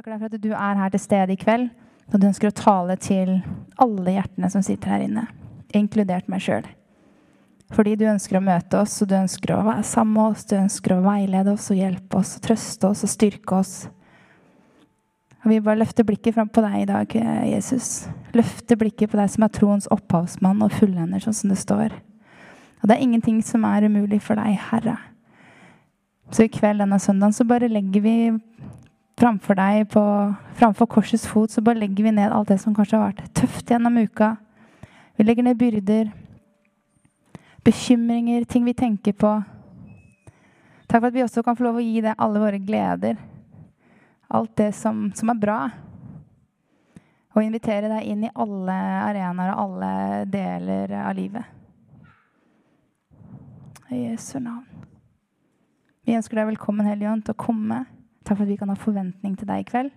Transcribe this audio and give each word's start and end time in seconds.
takker 0.00 0.14
deg 0.14 0.20
for 0.22 0.32
at 0.32 0.40
du 0.40 0.52
er 0.56 0.78
her 0.80 0.92
til 0.94 1.00
stede 1.02 1.34
i 1.34 1.36
kveld. 1.36 1.66
Og 2.10 2.20
du 2.20 2.24
ønsker 2.30 2.48
å 2.48 2.56
tale 2.56 2.94
til 2.96 3.34
alle 3.84 4.14
hjertene 4.14 4.48
som 4.50 4.62
sitter 4.64 4.94
her 4.94 5.02
inne, 5.04 5.26
inkludert 5.76 6.30
meg 6.32 6.40
sjøl. 6.40 6.64
Fordi 7.76 7.92
du 8.00 8.06
ønsker 8.08 8.38
å 8.38 8.42
møte 8.42 8.80
oss, 8.80 8.96
og 9.04 9.10
du 9.10 9.18
ønsker 9.18 9.52
å 9.54 9.60
være 9.66 9.84
sammen 9.86 10.16
med 10.16 10.32
oss, 10.32 10.46
du 10.48 10.56
ønsker 10.56 10.96
å 10.96 11.02
veilede 11.04 11.52
oss 11.52 11.68
og 11.70 11.78
hjelpe 11.78 12.18
oss 12.18 12.32
og 12.38 12.46
trøste 12.48 12.88
oss 12.88 13.04
og 13.04 13.12
styrke 13.12 13.60
oss. 13.60 13.74
Og 15.44 15.52
Vi 15.52 15.60
bare 15.68 15.82
løfter 15.82 16.08
blikket 16.08 16.34
fram 16.34 16.48
på 16.48 16.64
deg 16.64 16.80
i 16.80 16.88
dag, 16.88 17.14
Jesus. 17.52 18.08
Løfter 18.32 18.80
blikket 18.80 19.12
på 19.12 19.20
deg 19.20 19.30
som 19.30 19.44
er 19.44 19.52
troens 19.52 19.88
opphavsmann 19.92 20.64
og 20.64 20.72
fullender, 20.80 21.20
sånn 21.20 21.36
som 21.36 21.52
det 21.52 21.60
står. 21.60 21.92
Og 22.80 22.88
det 22.88 22.96
er 22.96 23.04
ingenting 23.04 23.44
som 23.44 23.68
er 23.68 23.84
umulig 23.84 24.22
for 24.24 24.40
deg, 24.40 24.56
Herre. 24.72 24.96
Så 26.32 26.48
i 26.48 26.52
kveld 26.52 26.80
denne 26.80 26.98
søndagen 27.02 27.36
så 27.36 27.44
bare 27.44 27.68
legger 27.68 28.00
vi 28.00 28.16
framfor 29.20 29.58
deg, 29.58 29.84
på, 29.92 30.02
framfor 30.56 30.88
korsets 30.88 31.26
fot, 31.28 31.52
så 31.52 31.62
bare 31.64 31.82
legger 31.82 32.06
vi 32.06 32.12
ned 32.16 32.32
alt 32.32 32.48
det 32.48 32.60
som 32.62 32.74
kanskje 32.76 32.96
har 32.96 33.10
vært 33.10 33.34
tøft 33.36 33.70
gjennom 33.70 33.98
uka. 34.00 34.34
Vi 35.18 35.26
legger 35.26 35.44
ned 35.44 35.58
byrder, 35.60 36.08
bekymringer, 37.66 38.46
ting 38.48 38.64
vi 38.64 38.74
tenker 38.76 39.12
på. 39.12 39.34
Takk 40.88 41.02
for 41.02 41.10
at 41.10 41.14
vi 41.18 41.24
også 41.26 41.44
kan 41.44 41.58
få 41.58 41.68
lov 41.68 41.78
å 41.78 41.84
gi 41.84 42.00
deg 42.02 42.16
alle 42.16 42.40
våre 42.42 42.62
gleder. 42.64 43.20
Alt 44.30 44.56
det 44.58 44.72
som, 44.78 45.10
som 45.14 45.30
er 45.30 45.38
bra. 45.42 45.60
Og 47.36 47.44
invitere 47.44 47.90
deg 47.92 48.08
inn 48.08 48.24
i 48.26 48.32
alle 48.32 48.80
arenaer 49.04 49.52
og 49.52 49.62
alle 49.66 49.92
deler 50.32 50.96
av 51.04 51.14
livet. 51.18 51.56
I 53.90 54.06
Jesu 54.06 54.38
navn. 54.40 54.66
Vi 56.06 56.16
ønsker 56.16 56.40
deg 56.40 56.54
velkommen, 56.54 56.88
Hellige 56.88 57.12
Ånd, 57.12 57.26
til 57.26 57.36
å 57.36 57.42
komme. 57.44 57.84
Takk 58.24 58.36
for 58.36 58.44
at 58.44 58.52
vi 58.52 58.58
kan 58.60 58.70
ha 58.72 58.76
forventning 58.78 59.36
til 59.38 59.48
deg 59.48 59.64
i 59.64 59.68
kveld. 59.70 59.90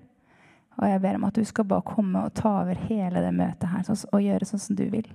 Og 0.79 0.89
jeg 0.89 1.01
ber 1.03 1.19
om 1.19 1.27
at 1.27 1.37
du 1.37 1.43
skal 1.45 1.67
bare 1.69 1.85
komme 1.85 2.23
og 2.25 2.33
ta 2.37 2.49
over 2.63 2.79
hele 2.87 3.21
det 3.21 3.33
møtet 3.35 3.69
her 3.69 3.89
og 3.93 4.23
gjøre 4.25 4.47
sånn 4.49 4.63
som 4.63 4.79
du 4.79 4.87
vil. 4.89 5.09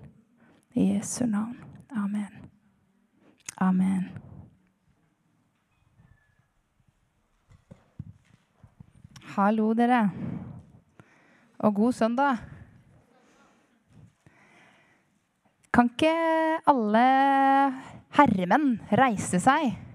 I 0.78 0.92
Jesu 0.92 1.24
navn. 1.26 1.56
Amen. 1.96 2.30
Amen. 3.58 4.06
Hallo, 9.34 9.72
dere. 9.74 10.04
Og 11.58 11.74
god 11.74 11.92
søndag. 11.92 12.38
Kan 15.74 15.90
ikke 15.90 16.14
alle 16.70 17.04
herremenn 18.18 18.78
reise 18.98 19.38
seg? 19.42 19.87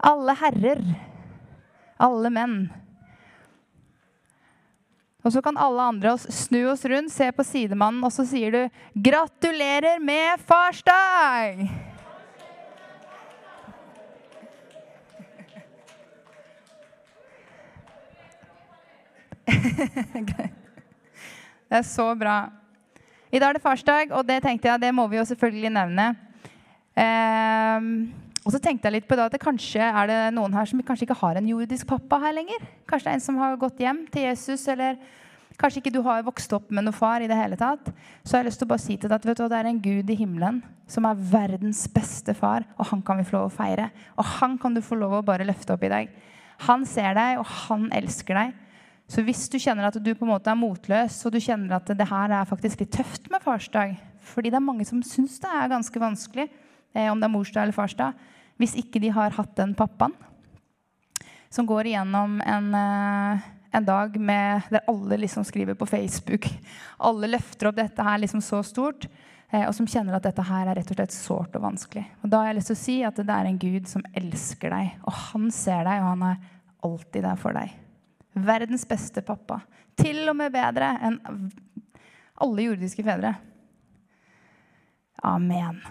Alle 0.00 0.32
herrer. 0.40 0.80
Alle 2.00 2.30
menn. 2.32 2.70
Og 5.20 5.32
så 5.34 5.42
kan 5.44 5.58
alle 5.60 5.82
andre 5.92 6.14
oss 6.14 6.24
snu 6.32 6.62
oss 6.72 6.84
rundt, 6.88 7.12
se 7.12 7.28
på 7.36 7.44
sidemannen, 7.44 8.04
og 8.04 8.12
så 8.12 8.24
sier 8.24 8.50
du 8.54 8.68
'Gratulerer 8.96 10.00
med 10.00 10.40
farsdag'! 10.48 11.68
det 21.68 21.76
er 21.76 21.82
så 21.82 22.14
bra. 22.14 22.48
I 23.30 23.38
dag 23.38 23.48
er 23.48 23.52
det 23.52 23.62
farsdag, 23.62 24.12
og 24.12 24.26
det 24.26 24.42
tenkte 24.42 24.68
jeg, 24.68 24.80
det 24.80 24.94
må 24.94 25.06
vi 25.06 25.16
jo 25.16 25.24
selvfølgelig 25.24 25.70
nevne. 25.70 26.16
Um, 26.96 28.12
og 28.40 28.54
så 28.54 28.60
tenkte 28.62 28.88
jeg 28.88 28.96
litt 28.96 29.08
på 29.08 29.16
det 29.18 29.26
at 29.26 29.34
det 29.34 29.42
kanskje 29.42 29.84
er 29.84 30.08
det 30.08 30.18
noen 30.32 30.54
her 30.56 30.68
som 30.68 30.80
kanskje 30.80 31.04
ikke 31.08 31.18
har 31.20 31.36
en 31.36 31.48
jordisk 31.50 31.88
pappa 31.90 32.20
her 32.22 32.32
lenger. 32.38 32.62
Kanskje 32.88 33.08
det 33.08 33.12
er 33.12 33.18
en 33.18 33.24
som 33.26 33.40
har 33.40 33.58
gått 33.60 33.82
hjem 33.82 34.06
til 34.12 34.24
Jesus, 34.24 34.64
eller 34.72 34.96
kanskje 35.60 35.82
ikke 35.82 35.92
du 35.92 36.00
har 36.06 36.24
vokst 36.24 36.52
opp 36.56 36.70
med 36.72 36.86
noen 36.86 36.96
far 36.96 37.20
i 37.20 37.28
det 37.28 37.36
hele 37.36 37.58
tatt. 37.60 37.90
Så 38.24 38.38
jeg 38.38 38.40
har 38.40 38.48
lyst 38.48 38.62
til 38.62 38.68
å 38.68 38.72
bare 38.72 38.84
si 38.86 38.96
til 38.96 39.12
deg 39.12 39.18
at 39.18 39.28
du, 39.28 39.44
det 39.44 39.58
er 39.58 39.68
en 39.68 39.82
Gud 39.84 40.12
i 40.12 40.16
himmelen 40.16 40.62
som 40.90 41.04
er 41.06 41.20
verdens 41.20 41.84
beste 41.92 42.32
far, 42.34 42.64
og 42.80 42.88
han 42.90 43.04
kan 43.06 43.20
vi 43.20 43.26
få 43.28 43.36
lov 43.36 43.50
å 43.50 43.54
feire. 43.60 43.90
Og 44.16 44.32
han 44.40 44.56
kan 44.58 44.74
du 44.74 44.80
få 44.82 44.96
lov 44.98 45.18
å 45.20 45.26
bare 45.26 45.46
løfte 45.46 45.76
opp 45.76 45.84
i 45.84 45.92
dag. 45.92 46.16
Han 46.64 46.88
ser 46.88 47.12
deg, 47.16 47.42
og 47.42 47.46
han 47.68 47.86
elsker 48.00 48.40
deg. 48.40 48.56
Så 49.10 49.22
hvis 49.26 49.44
du 49.50 49.58
kjenner 49.60 49.88
at 49.88 49.98
du 50.00 50.10
på 50.14 50.24
en 50.24 50.32
måte 50.32 50.50
er 50.50 50.58
motløs, 50.58 51.18
og 51.26 51.34
du 51.34 51.40
kjenner 51.42 51.76
at 51.76 51.92
det 51.92 52.08
her 52.08 52.32
er 52.40 52.48
faktisk 52.48 52.82
litt 52.82 52.92
tøft 52.94 53.28
med 53.32 53.42
farsdag 53.42 53.96
Fordi 54.32 54.52
det 54.52 54.58
er 54.60 54.62
mange 54.62 54.84
som 54.86 55.00
syns 55.02 55.40
det 55.42 55.50
er 55.50 55.70
ganske 55.72 56.00
vanskelig, 56.02 56.46
om 56.90 57.20
det 57.20 57.28
er 57.28 57.32
morsdag 57.32 57.62
eller 57.62 57.76
farsdag 57.76 58.18
hvis 58.60 58.76
ikke 58.76 59.00
de 59.00 59.12
har 59.14 59.32
hatt 59.36 59.54
den 59.56 59.72
pappaen 59.78 60.12
som 61.50 61.66
går 61.66 61.86
igjennom 61.90 62.40
en, 62.46 62.74
eh, 62.74 63.40
en 63.70 63.84
dag 63.84 64.20
med, 64.20 64.62
der 64.70 64.80
alle 64.86 65.16
liksom 65.16 65.44
skriver 65.44 65.74
på 65.74 65.86
Facebook. 65.86 66.46
Alle 66.98 67.26
løfter 67.26 67.68
opp 67.68 67.76
dette 67.76 68.02
her 68.02 68.18
liksom 68.18 68.40
så 68.40 68.62
stort, 68.62 69.08
eh, 69.50 69.66
og 69.66 69.74
som 69.74 69.86
kjenner 69.86 70.14
at 70.14 70.22
dette 70.22 70.42
her 70.46 70.68
er 70.68 70.78
rett 70.78 70.90
og 70.90 70.96
slett 70.96 71.12
sårt 71.12 71.56
og 71.56 71.62
vanskelig. 71.62 72.04
Og 72.22 72.30
Da 72.30 72.38
har 72.38 72.46
jeg 72.46 72.56
lyst 72.56 72.66
til 72.66 72.76
å 72.76 72.84
si 72.84 73.02
at 73.02 73.16
det 73.16 73.30
er 73.30 73.46
en 73.46 73.58
Gud 73.58 73.88
som 73.88 74.02
elsker 74.14 74.70
deg, 74.70 74.92
og 75.04 75.12
han 75.12 75.50
ser 75.50 75.84
deg, 75.84 76.02
og 76.02 76.08
han 76.08 76.22
er 76.22 76.36
alltid 76.84 77.22
der 77.22 77.36
for 77.36 77.52
deg. 77.52 77.70
Verdens 78.34 78.86
beste 78.86 79.22
pappa. 79.22 79.60
Til 79.96 80.28
og 80.28 80.36
med 80.36 80.52
bedre 80.52 80.98
enn 81.02 81.50
alle 82.40 82.62
jordiske 82.62 83.02
fedre. 83.02 83.34
Amen. 85.22 85.82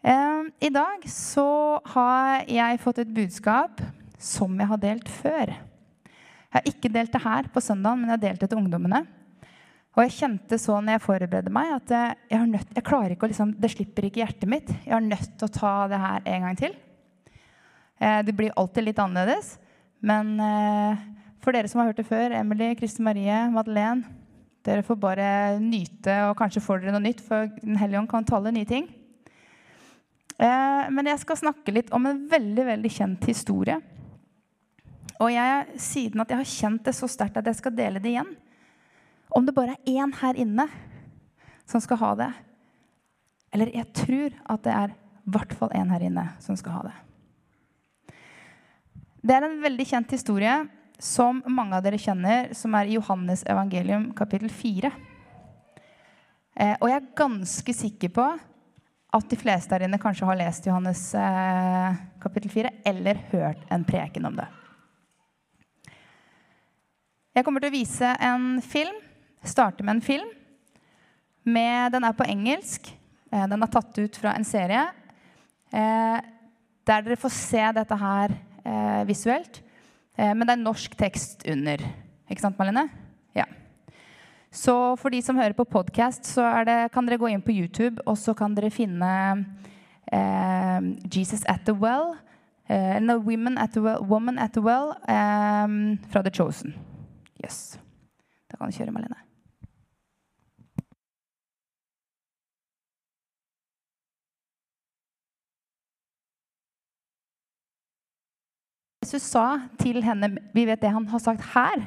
I 0.00 0.70
dag 0.72 1.02
så 1.12 1.80
har 1.92 2.46
jeg 2.48 2.80
fått 2.80 3.02
et 3.02 3.12
budskap 3.12 3.82
som 4.20 4.54
jeg 4.56 4.68
har 4.70 4.80
delt 4.80 5.08
før. 5.12 5.52
Jeg 5.52 6.56
har 6.56 6.68
ikke 6.68 6.90
delt 6.92 7.12
det 7.12 7.22
her 7.22 7.48
på 7.52 7.62
søndagen, 7.62 8.00
men 8.00 8.08
jeg 8.08 8.16
har 8.16 8.22
delt 8.24 8.40
det 8.40 8.48
til 8.50 8.60
ungdommene. 8.60 9.02
Og 9.96 10.04
jeg 10.04 10.14
kjente 10.16 10.58
så 10.60 10.78
når 10.78 10.96
jeg 10.96 11.04
forberedte 11.04 11.52
meg, 11.52 11.72
at 11.76 11.92
jeg, 12.30 12.46
nødt, 12.48 12.72
jeg 12.76 12.86
klarer 12.86 13.14
ikke 13.14 13.26
å 13.26 13.30
liksom, 13.32 13.52
det 13.60 13.72
slipper 13.72 14.06
ikke 14.06 14.22
hjertet 14.22 14.48
mitt. 14.50 14.70
Jeg 14.86 14.94
har 14.94 15.04
nødt 15.04 15.34
til 15.36 15.48
å 15.48 15.52
ta 15.52 15.72
det 15.90 15.98
her 16.00 16.30
en 16.32 16.46
gang 16.46 16.60
til. 16.60 16.76
Eh, 18.00 18.20
det 18.24 18.36
blir 18.38 18.54
alltid 18.56 18.86
litt 18.86 19.02
annerledes. 19.02 19.56
Men 20.00 20.32
eh, 20.40 21.02
for 21.44 21.52
dere 21.52 21.68
som 21.68 21.82
har 21.82 21.90
hørt 21.90 22.00
det 22.00 22.08
før, 22.08 22.32
Emily, 22.38 22.70
Kristin 22.78 23.08
Marie, 23.08 23.42
Madeleine 23.52 24.16
Dere 24.60 24.84
får 24.84 24.98
bare 25.00 25.26
nyte, 25.56 26.12
og 26.28 26.34
kanskje 26.36 26.60
får 26.60 26.82
dere 26.82 26.92
noe 26.92 27.00
nytt, 27.00 27.22
for 27.24 27.48
Den 27.62 27.78
hellige 27.80 28.02
ånd 28.02 28.10
kan 28.10 28.26
tale 28.28 28.50
nye 28.52 28.68
ting. 28.68 28.90
Eh, 30.40 30.84
men 30.88 31.08
jeg 31.10 31.20
skal 31.20 31.36
snakke 31.36 31.74
litt 31.74 31.90
om 31.92 32.06
en 32.08 32.22
veldig 32.30 32.64
veldig 32.70 32.90
kjent 32.92 33.26
historie. 33.28 33.76
Og 35.20 35.28
jeg, 35.34 35.80
siden 35.84 36.22
at 36.22 36.30
jeg 36.32 36.40
har 36.40 36.48
kjent 36.48 36.86
det 36.86 36.94
så 36.96 37.08
sterkt 37.12 37.36
at 37.36 37.48
jeg 37.50 37.58
skal 37.58 37.74
dele 37.76 38.00
det 38.00 38.14
igjen 38.14 38.30
Om 39.36 39.44
det 39.44 39.52
bare 39.52 39.74
er 39.76 39.98
én 40.00 40.14
her 40.16 40.38
inne 40.40 40.64
som 41.68 41.82
skal 41.84 42.00
ha 42.00 42.08
det 42.16 42.28
Eller 43.52 43.68
jeg 43.74 43.92
tror 43.92 44.38
at 44.54 44.64
det 44.64 44.72
er 44.72 44.94
i 44.94 45.34
hvert 45.34 45.52
fall 45.58 45.74
én 45.76 45.92
her 45.92 46.06
inne 46.08 46.24
som 46.40 46.56
skal 46.56 46.78
ha 46.78 46.82
det. 46.88 46.94
Det 49.20 49.34
er 49.36 49.44
en 49.44 49.60
veldig 49.60 49.84
kjent 49.86 50.14
historie 50.16 50.54
som 51.00 51.42
mange 51.44 51.76
av 51.76 51.84
dere 51.84 52.00
kjenner, 52.00 52.54
som 52.56 52.74
er 52.74 52.88
i 52.88 52.96
Johannes 52.96 53.44
evangelium 53.46 54.08
kapittel 54.16 54.50
4. 54.50 54.90
Eh, 56.56 56.74
og 56.80 56.88
jeg 56.88 56.96
er 56.96 57.12
ganske 57.20 57.74
sikker 57.76 58.12
på 58.16 58.26
at 59.10 59.30
de 59.30 59.38
fleste 59.38 59.74
her 59.74 59.86
inne 59.86 59.98
kanskje 60.00 60.26
har 60.28 60.38
lest 60.38 60.66
Johannes 60.68 61.02
eh, 61.18 62.00
kapittel 62.22 62.52
4 62.52 62.70
eller 62.86 63.22
hørt 63.32 63.64
en 63.72 63.84
preken 63.86 64.28
om 64.28 64.36
det. 64.38 64.46
Jeg 67.34 67.46
kommer 67.46 67.62
til 67.62 67.70
å 67.70 67.74
vise 67.74 68.12
en 68.22 68.60
film. 68.62 68.96
Starte 69.46 69.86
med 69.86 69.96
en 69.96 70.04
film. 70.04 70.30
Med, 71.46 71.90
den 71.94 72.06
er 72.06 72.14
på 72.14 72.26
engelsk. 72.28 72.90
Eh, 73.32 73.46
den 73.50 73.62
er 73.62 73.72
tatt 73.72 73.98
ut 73.98 74.18
fra 74.20 74.34
en 74.38 74.46
serie. 74.46 74.86
Eh, 75.70 76.18
der 76.86 77.06
dere 77.06 77.18
får 77.18 77.34
se 77.34 77.66
dette 77.76 77.98
her 77.98 78.34
eh, 78.62 79.02
visuelt. 79.08 79.62
Eh, 80.18 80.34
men 80.34 80.46
det 80.46 80.54
er 80.54 80.62
norsk 80.62 80.94
tekst 80.98 81.46
under. 81.50 81.82
Ikke 82.30 82.44
sant, 82.44 82.58
Malene? 82.58 82.86
Så 84.50 84.96
for 84.98 85.14
de 85.14 85.20
som 85.22 85.38
hører 85.38 85.54
på 85.54 85.64
podkast, 85.64 86.26
så 86.26 86.42
det, 86.66 86.90
kan 86.90 87.06
dere 87.06 87.20
gå 87.22 87.28
inn 87.30 87.42
på 87.42 87.54
YouTube, 87.54 88.02
og 88.02 88.18
så 88.18 88.34
kan 88.34 88.56
dere 88.56 88.70
finne 88.74 89.10
eh, 90.10 90.80
'Jesus 91.06 91.44
at 91.46 91.62
the 91.66 91.72
Well'. 91.72 92.18
Eh, 92.68 92.98
no, 93.00 93.18
women 93.18 93.58
at 93.58 93.70
the 93.72 93.80
well, 93.80 94.02
'Woman 94.02 94.38
at 94.38 94.52
the 94.52 94.60
Well' 94.60 94.94
eh, 95.08 95.98
fra 96.10 96.22
The 96.22 96.30
Chosen. 96.30 96.74
Yes. 97.44 97.78
Da 98.50 98.56
kan 98.56 98.70
du 98.70 98.76
kjøre, 98.76 98.90
Malene. 98.90 99.30
Jesus 109.02 109.22
sa 109.22 109.60
til 109.78 110.02
henne 110.02 110.36
Vi 110.54 110.64
vet 110.68 110.82
det 110.82 110.90
han 110.90 111.06
har 111.08 111.18
sagt 111.18 111.42
her. 111.54 111.86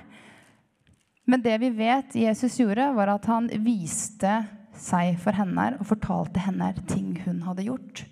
Men 1.26 1.44
det 1.44 1.56
vi 1.62 1.70
vet 1.76 2.16
Jesus 2.16 2.58
gjorde, 2.60 2.90
var 2.98 3.14
at 3.14 3.28
han 3.32 3.48
viste 3.64 4.42
seg 4.76 5.16
for 5.22 5.38
henne 5.38 5.70
og 5.78 5.88
fortalte 5.88 6.42
henne 6.44 6.72
ting 6.90 7.14
hun 7.24 7.44
hadde 7.46 7.68
gjort. 7.68 8.04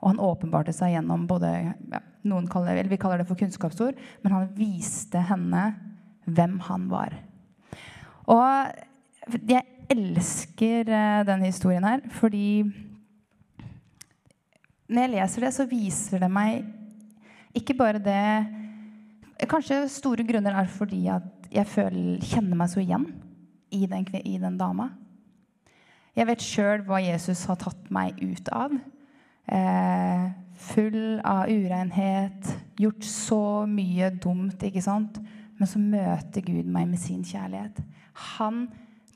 Og 0.00 0.12
han 0.12 0.22
åpenbarte 0.22 0.72
seg 0.74 0.94
gjennom 0.94 1.26
både 1.28 1.50
ja, 1.60 2.00
noen 2.28 2.46
kaller, 2.50 2.76
eller 2.76 2.92
Vi 2.92 3.00
kaller 3.00 3.20
det 3.20 3.28
for 3.28 3.40
kunnskapsord, 3.40 3.98
men 4.22 4.36
han 4.36 4.52
viste 4.56 5.20
henne 5.28 5.64
hvem 6.30 6.58
han 6.68 6.86
var. 6.92 7.16
Og 8.30 8.70
jeg 9.50 9.64
elsker 9.90 10.86
denne 11.26 11.50
historien 11.50 11.84
her, 11.84 12.04
fordi 12.14 12.62
når 14.90 15.04
jeg 15.04 15.12
leser 15.12 15.44
det, 15.46 15.52
så 15.54 15.66
viser 15.70 16.22
det 16.22 16.30
meg 16.32 16.64
ikke 17.56 17.76
bare 17.78 18.02
det 18.02 18.22
Kanskje 19.48 19.86
store 19.88 20.24
grunner 20.28 20.52
er 20.60 20.66
fordi 20.68 21.06
at 21.08 21.39
jeg 21.50 21.66
føler, 21.66 22.20
kjenner 22.22 22.58
meg 22.58 22.70
så 22.72 22.82
igjen 22.82 23.06
i 23.74 23.86
den, 23.90 24.06
i 24.24 24.38
den 24.38 24.58
dama. 24.58 24.90
Jeg 26.16 26.26
vet 26.26 26.42
sjøl 26.42 26.84
hva 26.86 26.98
Jesus 27.02 27.44
har 27.48 27.58
tatt 27.60 27.90
meg 27.94 28.18
ut 28.18 28.50
av. 28.54 28.74
Eh, 29.50 30.24
full 30.70 31.20
av 31.26 31.50
urenhet, 31.50 32.50
gjort 32.78 33.06
så 33.06 33.42
mye 33.70 34.10
dumt, 34.22 34.62
ikke 34.66 34.82
sant? 34.84 35.18
Men 35.58 35.70
så 35.70 35.80
møter 35.82 36.44
Gud 36.44 36.68
meg 36.70 36.88
med 36.90 37.00
sin 37.02 37.24
kjærlighet. 37.26 37.80
Han 38.36 38.68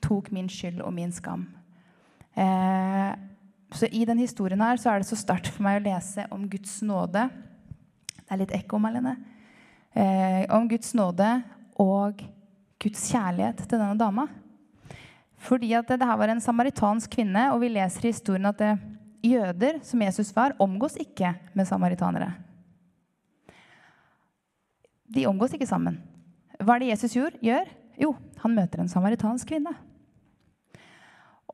tok 0.04 0.30
min 0.34 0.48
skyld 0.50 0.82
og 0.84 0.94
min 0.96 1.12
skam. 1.14 1.46
Eh, 2.36 3.12
så 3.74 3.88
I 3.90 4.04
den 4.06 4.20
historien 4.22 4.62
her 4.62 4.78
så 4.78 4.92
er 4.92 5.02
det 5.02 5.08
så 5.08 5.18
sterkt 5.18 5.50
for 5.50 5.64
meg 5.66 5.80
å 5.80 5.86
lese 5.86 6.26
om 6.34 6.46
Guds 6.50 6.78
nåde. 6.86 7.26
Det 8.14 8.30
er 8.30 8.40
litt 8.42 8.54
ekko, 8.54 8.78
Malene. 8.82 9.16
Eh, 9.94 10.44
om 10.54 10.68
Guds 10.70 10.94
nåde 10.98 11.28
og 11.80 12.22
Guds 12.82 13.04
kjærlighet 13.10 13.64
til 13.64 13.78
denne 13.78 13.98
dama. 13.98 14.26
Fordi 15.44 15.72
at 15.76 15.88
det, 15.88 16.04
her 16.04 16.16
var 16.16 16.32
en 16.32 16.42
samaritansk 16.42 17.10
kvinne, 17.16 17.50
og 17.52 17.60
vi 17.62 17.72
leser 17.72 18.06
i 18.06 18.12
historien 18.14 18.48
at 18.48 18.60
det, 18.60 18.72
jøder, 19.24 19.80
som 19.84 20.02
Jesus 20.04 20.32
var, 20.36 20.56
omgås 20.60 20.98
ikke 21.00 21.34
med 21.56 21.68
samaritanere. 21.68 22.32
De 25.14 25.26
omgås 25.26 25.54
ikke 25.56 25.68
sammen. 25.68 25.96
Hva 26.60 26.76
er 26.76 26.84
det 26.84 26.92
Jesus 26.92 27.16
gjør? 27.16 27.68
Jo, 28.00 28.14
han 28.42 28.56
møter 28.56 28.82
en 28.82 28.90
samaritansk 28.90 29.48
kvinne. 29.48 29.72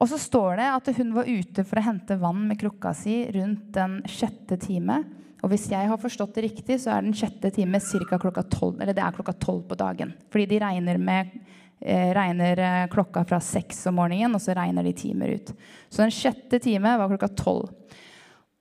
Og 0.00 0.08
så 0.08 0.16
står 0.18 0.56
det 0.56 0.68
at 0.72 0.90
hun 0.96 1.12
var 1.12 1.28
ute 1.28 1.64
for 1.68 1.78
å 1.78 1.84
hente 1.84 2.16
vann 2.20 2.46
med 2.48 2.58
krukka 2.60 2.94
si 2.96 3.22
rundt 3.36 3.68
den 3.74 3.98
sjette 4.08 4.56
time. 4.60 5.02
Og 5.40 5.52
hvis 5.52 5.68
jeg 5.72 5.88
har 5.88 6.00
forstått 6.00 6.34
det 6.36 6.44
riktig, 6.48 6.76
så 6.82 6.94
er 6.94 7.06
den 7.06 7.16
sjette 7.16 7.50
time 7.54 7.80
cirka 7.82 8.18
klokka 8.20 8.44
tolv. 8.52 8.80
Eller 8.80 8.96
det 8.96 9.04
er 9.04 9.16
klokka 9.16 9.34
tolv 9.40 9.64
på 9.70 9.78
dagen. 9.78 10.12
Fordi 10.32 10.46
de 10.50 10.60
regner, 10.60 11.00
med, 11.00 11.32
eh, 11.80 12.12
regner 12.16 12.60
eh, 12.66 12.86
klokka 12.92 13.24
fra 13.28 13.40
seks 13.40 13.86
om 13.88 13.96
morgenen, 14.00 14.36
og 14.36 14.42
så 14.44 14.56
regner 14.56 14.84
de 14.84 14.92
timer 14.96 15.36
ut. 15.36 15.52
Så 15.88 16.04
den 16.04 16.14
sjette 16.14 16.60
time 16.60 16.96
var 17.00 17.12
klokka 17.12 17.30
tolv. 17.40 17.70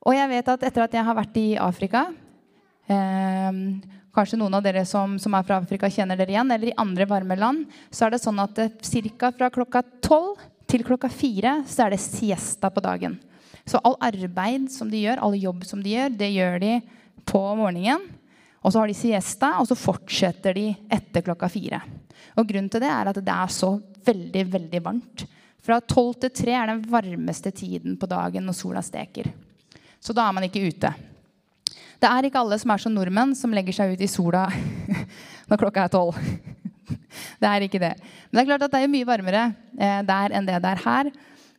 Og 0.07 0.15
jeg 0.15 0.31
vet 0.31 0.51
at 0.55 0.67
etter 0.69 0.85
at 0.85 0.93
jeg 0.95 1.03
har 1.03 1.17
vært 1.17 1.37
i 1.41 1.47
Afrika 1.59 2.05
eh, 2.87 3.63
Kanskje 4.09 4.39
noen 4.39 4.55
av 4.57 4.63
dere 4.65 4.81
som, 4.89 5.19
som, 5.21 5.35
er 5.37 5.43
fra 5.45 5.59
Afrika, 5.61 5.87
kjenner 5.87 6.17
dere 6.17 6.33
igjen. 6.33 6.49
Eller 6.51 6.71
i 6.71 6.77
andre 6.81 7.05
varme 7.07 7.35
land. 7.37 7.67
Så 7.93 8.07
er 8.07 8.15
det 8.15 8.23
sånn 8.23 8.41
at 8.41 8.57
ca. 8.57 9.29
fra 9.37 9.51
klokka 9.53 9.83
tolv 10.01 10.41
til 10.69 10.85
klokka 10.85 11.09
fire 11.09 11.59
så 11.69 11.85
er 11.85 11.95
det 11.95 12.03
siesta 12.03 12.69
på 12.73 12.83
dagen. 12.85 13.17
Så 13.67 13.81
all 13.83 13.97
arbeid 14.09 14.69
som 14.71 14.89
de 14.91 15.03
gjør, 15.03 15.21
all 15.23 15.35
jobb 15.39 15.65
som 15.67 15.81
de 15.83 15.95
gjør, 15.95 16.15
det 16.19 16.31
gjør 16.35 16.59
de 16.63 16.73
på 17.27 17.41
morgenen. 17.59 18.07
Og 18.59 18.73
så 18.73 18.81
har 18.81 18.91
de 18.91 18.97
siesta, 18.97 19.53
og 19.61 19.69
så 19.69 19.77
fortsetter 19.79 20.55
de 20.57 20.67
etter 20.91 21.23
klokka 21.23 21.47
fire. 21.51 21.79
Og 22.35 22.47
Grunnen 22.47 22.69
til 22.71 22.83
det 22.83 22.89
er 22.91 23.11
at 23.11 23.19
det 23.23 23.35
er 23.35 23.53
så 23.53 23.73
veldig 24.07 24.45
veldig 24.53 24.81
varmt. 24.83 25.25
Fra 25.63 25.79
tolv 25.83 26.17
til 26.23 26.33
tre 26.33 26.55
er 26.55 26.71
den 26.71 26.83
varmeste 26.89 27.51
tiden 27.55 27.97
på 27.99 28.09
dagen 28.09 28.45
når 28.47 28.57
sola 28.57 28.83
steker. 28.83 29.29
Så 29.99 30.15
da 30.15 30.27
er 30.27 30.35
man 30.35 30.47
ikke 30.47 30.63
ute. 30.71 30.91
Det 31.99 32.07
er 32.07 32.27
ikke 32.27 32.39
alle 32.39 32.57
som 32.61 32.71
er 32.71 32.81
som 32.81 32.93
nordmenn, 32.95 33.35
som 33.35 33.51
legger 33.51 33.75
seg 33.75 33.93
ut 33.93 34.03
i 34.03 34.11
sola 34.11 34.45
når 35.49 35.59
klokka 35.59 35.83
er 35.83 35.91
tolv. 35.91 36.19
det 37.41 37.49
er 37.49 37.65
ikke 37.65 37.81
det. 37.81 37.91
Men 38.29 38.39
det 38.39 38.43
er 38.43 38.51
klart 38.53 38.67
at 38.69 38.75
det 38.75 38.83
er 38.85 38.93
mye 38.93 39.07
varmere 39.07 39.43
eh, 39.75 39.99
der 40.07 40.35
enn 40.35 40.47
det 40.47 40.61
det 40.63 40.71
er 40.71 40.85
her. 40.85 41.11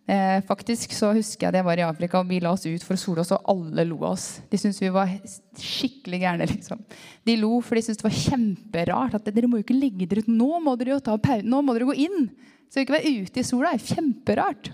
Eh, 0.08 0.41
faktisk 0.43 0.94
så 0.97 1.12
husker 1.14 1.47
jeg 1.47 1.55
det 1.55 1.62
var 1.67 1.79
i 1.79 1.85
Afrika 1.87 2.19
og 2.19 2.31
vi 2.31 2.41
la 2.43 2.50
oss 2.56 2.64
ut 2.67 2.82
for 2.82 2.97
å 2.97 3.00
sole 3.00 3.23
oss, 3.23 3.31
og 3.37 3.47
alle 3.52 3.85
lo 3.87 4.00
av 4.00 4.14
oss. 4.14 4.26
De 4.50 4.58
syntes 4.58 4.81
vi 4.82 4.91
var 4.94 5.12
skikkelig 5.61 6.23
gærne. 6.25 6.49
liksom. 6.55 6.81
De 7.26 7.37
lo, 7.38 7.52
for 7.64 7.79
de 7.79 7.85
syntes 7.87 8.00
det 8.00 8.08
var 8.08 8.19
kjemperart. 8.19 9.19
at 9.20 9.31
Dere 9.31 9.50
må 9.50 9.61
jo 9.61 9.67
ikke 9.69 9.79
legge 9.79 10.08
dere 10.11 10.25
ut. 10.25 10.32
Nå 10.32 10.62
må 10.64 10.75
dere 10.81 10.97
jo 10.97 11.05
ta 11.05 11.19
pause. 11.20 11.47
Nå 11.47 11.62
må 11.62 11.76
dere 11.76 11.91
gå 11.93 11.99
inn. 12.08 12.31
Så 12.70 12.82
ikke 12.82 12.99
være 12.99 13.14
ute 13.23 13.43
i 13.43 13.47
sola. 13.47 13.75
Det 13.75 13.82
er 13.82 13.97
kjemperart. 13.97 14.73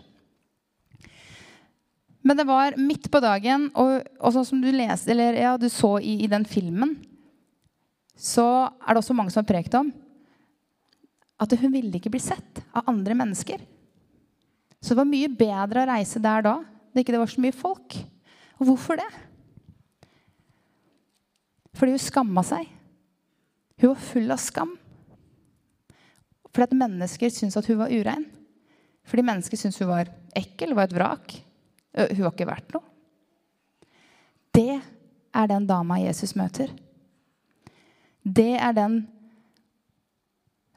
Men 2.27 2.41
det 2.41 2.49
var 2.49 2.75
midt 2.81 3.07
på 3.13 3.21
dagen, 3.23 3.69
og, 3.79 4.01
og 4.19 4.33
sånn 4.35 4.49
som 4.49 4.63
du 4.63 4.73
leste, 4.75 5.13
eller 5.13 5.37
ja, 5.39 5.53
du 5.61 5.69
så 5.71 5.93
i, 6.03 6.17
i 6.25 6.31
den 6.31 6.43
filmen, 6.49 6.97
så 8.19 8.67
er 8.67 8.97
det 8.97 9.03
også 9.03 9.15
mange 9.15 9.31
som 9.31 9.45
har 9.45 9.53
prekt 9.53 9.77
om 9.79 9.93
at 11.39 11.53
hun 11.61 11.71
ville 11.71 12.01
ikke 12.01 12.11
bli 12.11 12.23
sett 12.25 12.63
av 12.73 12.89
andre 12.91 13.15
mennesker. 13.15 13.61
Så 14.83 14.93
det 14.93 15.01
var 15.01 15.09
mye 15.09 15.31
bedre 15.33 15.83
å 15.83 15.91
reise 15.91 16.23
der 16.23 16.45
da. 16.47 16.57
Det 16.93 17.05
ikke 17.05 17.19
var 17.19 17.33
så 17.33 17.43
mye 17.45 17.57
folk. 17.57 17.97
Og 18.61 18.71
hvorfor 18.71 19.01
det? 19.01 19.09
Fordi 21.77 21.93
hun 21.93 22.03
skamma 22.03 22.45
seg. 22.47 22.69
Hun 23.81 23.93
var 23.93 24.05
full 24.09 24.33
av 24.33 24.41
skam. 24.41 24.73
Fordi 26.49 26.71
at 26.71 26.79
mennesker 26.81 27.33
syntes 27.33 27.59
at 27.61 27.69
hun 27.69 27.83
var 27.83 27.93
urein. 27.93 28.25
Fordi 29.07 29.25
mennesker 29.27 29.61
syntes 29.61 29.83
hun 29.83 29.91
var 29.91 30.09
ekkel, 30.37 30.73
var 30.77 30.89
et 30.89 30.97
vrak. 30.97 31.37
Hun 31.97 32.23
var 32.25 32.33
ikke 32.33 32.49
verdt 32.49 32.73
noe. 32.77 32.87
Det 34.57 34.79
er 35.37 35.51
den 35.51 35.67
dama 35.69 35.99
Jesus 36.01 36.33
møter. 36.39 36.71
Det 38.25 38.55
er 38.57 38.73
den 38.77 39.03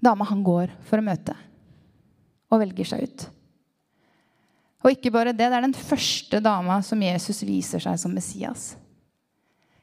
dama 0.04 0.28
han 0.28 0.44
går 0.44 0.74
for 0.88 1.00
å 1.00 1.06
møte 1.06 1.36
og 2.50 2.60
velger 2.62 2.88
seg 2.92 3.08
ut. 3.08 3.26
Og 4.80 4.94
ikke 4.94 5.12
bare 5.12 5.34
det, 5.34 5.50
det 5.50 5.58
er 5.58 5.66
den 5.66 5.76
første 5.76 6.40
dama 6.44 6.80
som 6.86 7.02
Jesus 7.04 7.44
viser 7.44 7.84
seg 7.84 8.00
som 8.00 8.14
Messias. 8.16 8.72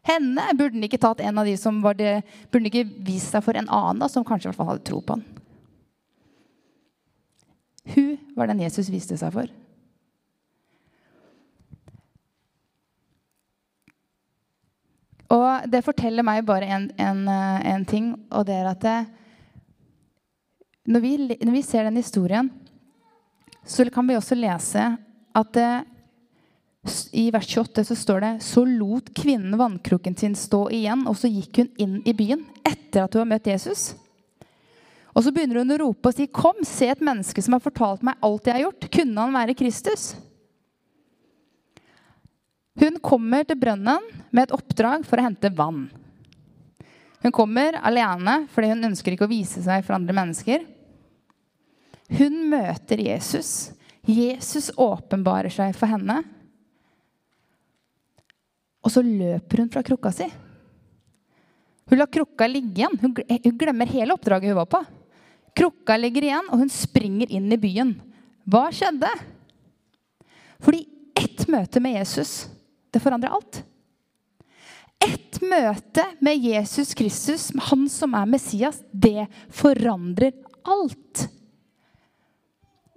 Henne 0.07 0.45
burde 0.55 0.79
han 0.79 0.87
ikke 0.87 1.01
tatt 1.03 1.21
en 1.21 1.41
av 1.43 1.49
de 1.49 1.57
som 1.61 1.83
var 1.85 1.99
det, 1.99 2.21
burde 2.49 2.63
han 2.65 2.71
ikke 2.71 3.05
vist 3.05 3.35
seg 3.35 3.45
for 3.45 3.59
en 3.59 3.69
annen 3.69 4.01
da, 4.01 4.09
som 4.09 4.25
kanskje 4.25 4.49
i 4.49 4.51
hvert 4.53 4.61
fall 4.61 4.71
hadde 4.73 4.87
tro 4.87 5.03
på 5.03 5.19
han. 5.19 5.27
Hun 7.95 8.17
var 8.39 8.51
den 8.51 8.63
Jesus 8.65 8.91
viste 8.91 9.19
seg 9.19 9.35
for. 9.35 9.51
Og 15.35 15.67
det 15.71 15.83
forteller 15.83 16.23
meg 16.27 16.45
bare 16.47 16.69
en, 16.71 16.87
en, 17.03 17.25
en 17.27 17.87
ting, 17.89 18.13
og 18.31 18.47
det 18.47 18.61
er 18.61 18.69
at 18.71 18.83
det, 18.85 18.99
når 20.87 21.03
vi, 21.03 21.13
når 21.19 21.53
vi, 21.57 21.63
ser 21.67 21.89
den 21.89 21.99
historien, 21.99 22.51
så 23.67 23.85
kan 23.91 24.07
vi 24.07 24.17
også 24.17 24.39
lese 24.39 24.87
at 25.37 25.53
det, 25.53 25.71
i 27.13 27.27
vers 27.35 27.49
28 27.51 27.85
så 27.85 27.97
står 27.99 28.21
det 28.23 28.33
Så 28.47 28.63
lot 28.65 29.11
kvinnen 29.15 29.59
vannkrukken 29.59 30.15
sin 30.17 30.37
stå 30.39 30.69
igjen, 30.71 31.03
og 31.11 31.17
så 31.19 31.29
gikk 31.29 31.59
hun 31.59 31.73
inn 31.83 31.97
i 32.07 32.15
byen 32.15 32.45
etter 32.63 33.05
at 33.05 33.17
hun 33.17 33.25
har 33.25 33.33
møtt 33.35 33.51
Jesus. 33.51 33.89
Og 35.17 35.25
så 35.25 35.33
begynner 35.33 35.63
hun 35.63 35.75
å 35.75 35.81
rope 35.81 36.13
og 36.13 36.15
si, 36.15 36.27
'Kom, 36.27 36.63
se 36.63 36.89
et 36.93 37.01
menneske 37.01 37.43
som 37.43 37.57
har 37.57 37.65
fortalt 37.65 38.03
meg 38.03 38.21
alt 38.23 38.47
jeg 38.47 38.55
har 38.55 38.67
gjort.' 38.69 38.91
Kunne 38.91 39.21
han 39.21 39.35
være 39.35 39.57
Kristus? 39.57 40.15
Hun 42.77 43.01
kommer 43.01 43.45
til 43.45 43.57
brønnen 43.57 44.05
med 44.31 44.43
et 44.45 44.53
oppdrag 44.53 45.05
for 45.09 45.17
å 45.17 45.25
hente 45.25 45.51
vann. 45.51 45.89
Hun 47.23 47.33
kommer 47.33 47.81
alene 47.83 48.47
fordi 48.53 48.69
hun 48.69 48.85
ønsker 48.93 49.13
ikke 49.13 49.25
å 49.25 49.33
vise 49.33 49.63
seg 49.65 49.85
for 49.85 49.97
andre 49.97 50.15
mennesker. 50.15 50.76
Hun 52.13 52.39
møter 52.51 53.01
Jesus. 53.03 53.73
Jesus 54.07 54.71
åpenbarer 54.79 55.51
seg 55.51 55.75
for 55.77 55.91
henne. 55.91 56.21
Og 58.87 58.93
så 58.95 59.03
løper 59.03 59.65
hun 59.65 59.71
fra 59.73 59.83
krukka 59.87 60.13
si. 60.15 60.29
Hun 61.91 61.99
lar 61.99 62.11
krukka 62.11 62.47
ligge 62.51 62.83
igjen. 62.83 62.99
Hun 63.03 63.59
glemmer 63.59 63.91
hele 63.91 64.15
oppdraget 64.15 64.53
hun 64.53 64.61
var 64.61 64.71
på. 64.71 64.83
Krukka 65.57 65.97
ligger 65.97 66.27
igjen, 66.27 66.51
og 66.53 66.61
hun 66.61 66.71
springer 66.71 67.31
inn 67.33 67.49
i 67.55 67.59
byen. 67.59 67.95
Hva 68.47 68.69
skjedde? 68.75 69.09
Fordi 70.63 70.85
ett 71.17 71.47
møte 71.51 71.81
med 71.83 71.97
Jesus, 71.97 72.47
det 72.93 73.01
forandrer 73.03 73.33
alt. 73.35 73.63
Ett 75.03 75.41
møte 75.43 76.05
med 76.25 76.45
Jesus 76.45 76.95
Kristus, 76.97 77.49
han 77.71 77.87
som 77.93 78.15
er 78.17 78.29
Messias, 78.29 78.83
det 78.93 79.27
forandrer 79.55 80.37
alt. 80.67 81.27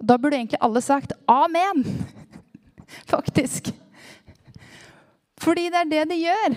Da 0.00 0.16
burde 0.18 0.38
egentlig 0.38 0.60
alle 0.64 0.80
sagt 0.82 1.12
amen. 1.28 1.84
Faktisk. 3.12 3.70
Fordi 5.40 5.68
det 5.72 5.80
er 5.84 5.90
det 5.90 6.04
de 6.10 6.20
gjør. 6.20 6.56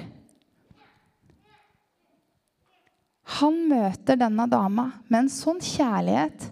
Han 3.39 3.59
møter 3.69 4.19
denne 4.19 4.45
dama 4.51 4.89
med 5.07 5.23
en 5.23 5.31
sånn 5.31 5.61
kjærlighet 5.63 6.49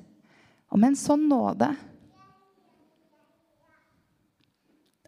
og 0.71 0.79
med 0.79 0.93
en 0.93 0.99
sånn 0.99 1.25
nåde. 1.29 1.69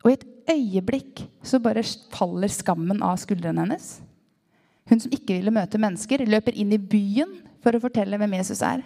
Og 0.04 0.12
i 0.12 0.18
et 0.18 0.26
øyeblikk 0.54 1.24
så 1.48 1.62
bare 1.64 1.86
faller 2.14 2.52
skammen 2.52 3.00
av 3.04 3.16
skuldrene 3.22 3.64
hennes. 3.64 3.96
Hun 4.92 5.00
som 5.00 5.14
ikke 5.16 5.38
ville 5.38 5.54
møte 5.56 5.80
mennesker, 5.80 6.26
løper 6.28 6.56
inn 6.60 6.76
i 6.76 6.82
byen 6.82 7.38
for 7.64 7.76
å 7.76 7.82
fortelle 7.84 8.20
hvem 8.20 8.36
Jesus 8.36 8.60
er. 8.68 8.84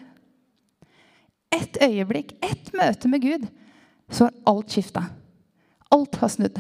Et 1.56 1.80
øyeblikk, 1.84 2.34
ett 2.44 2.74
møte 2.76 3.10
med 3.12 3.24
Gud, 3.24 3.48
så 4.10 4.28
har 4.28 4.36
alt 4.50 4.74
skifta. 4.74 5.06
Alt 5.94 6.20
har 6.22 6.32
snudd. 6.32 6.60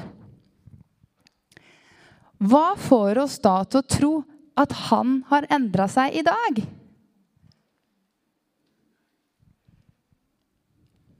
Hva 2.37 2.75
får 2.79 3.19
oss 3.23 3.37
da 3.43 3.59
til 3.65 3.81
å 3.81 3.89
tro 3.89 4.11
at 4.57 4.73
han 4.87 5.21
har 5.29 5.47
endra 5.53 5.87
seg 5.91 6.15
i 6.17 6.25
dag? 6.25 6.61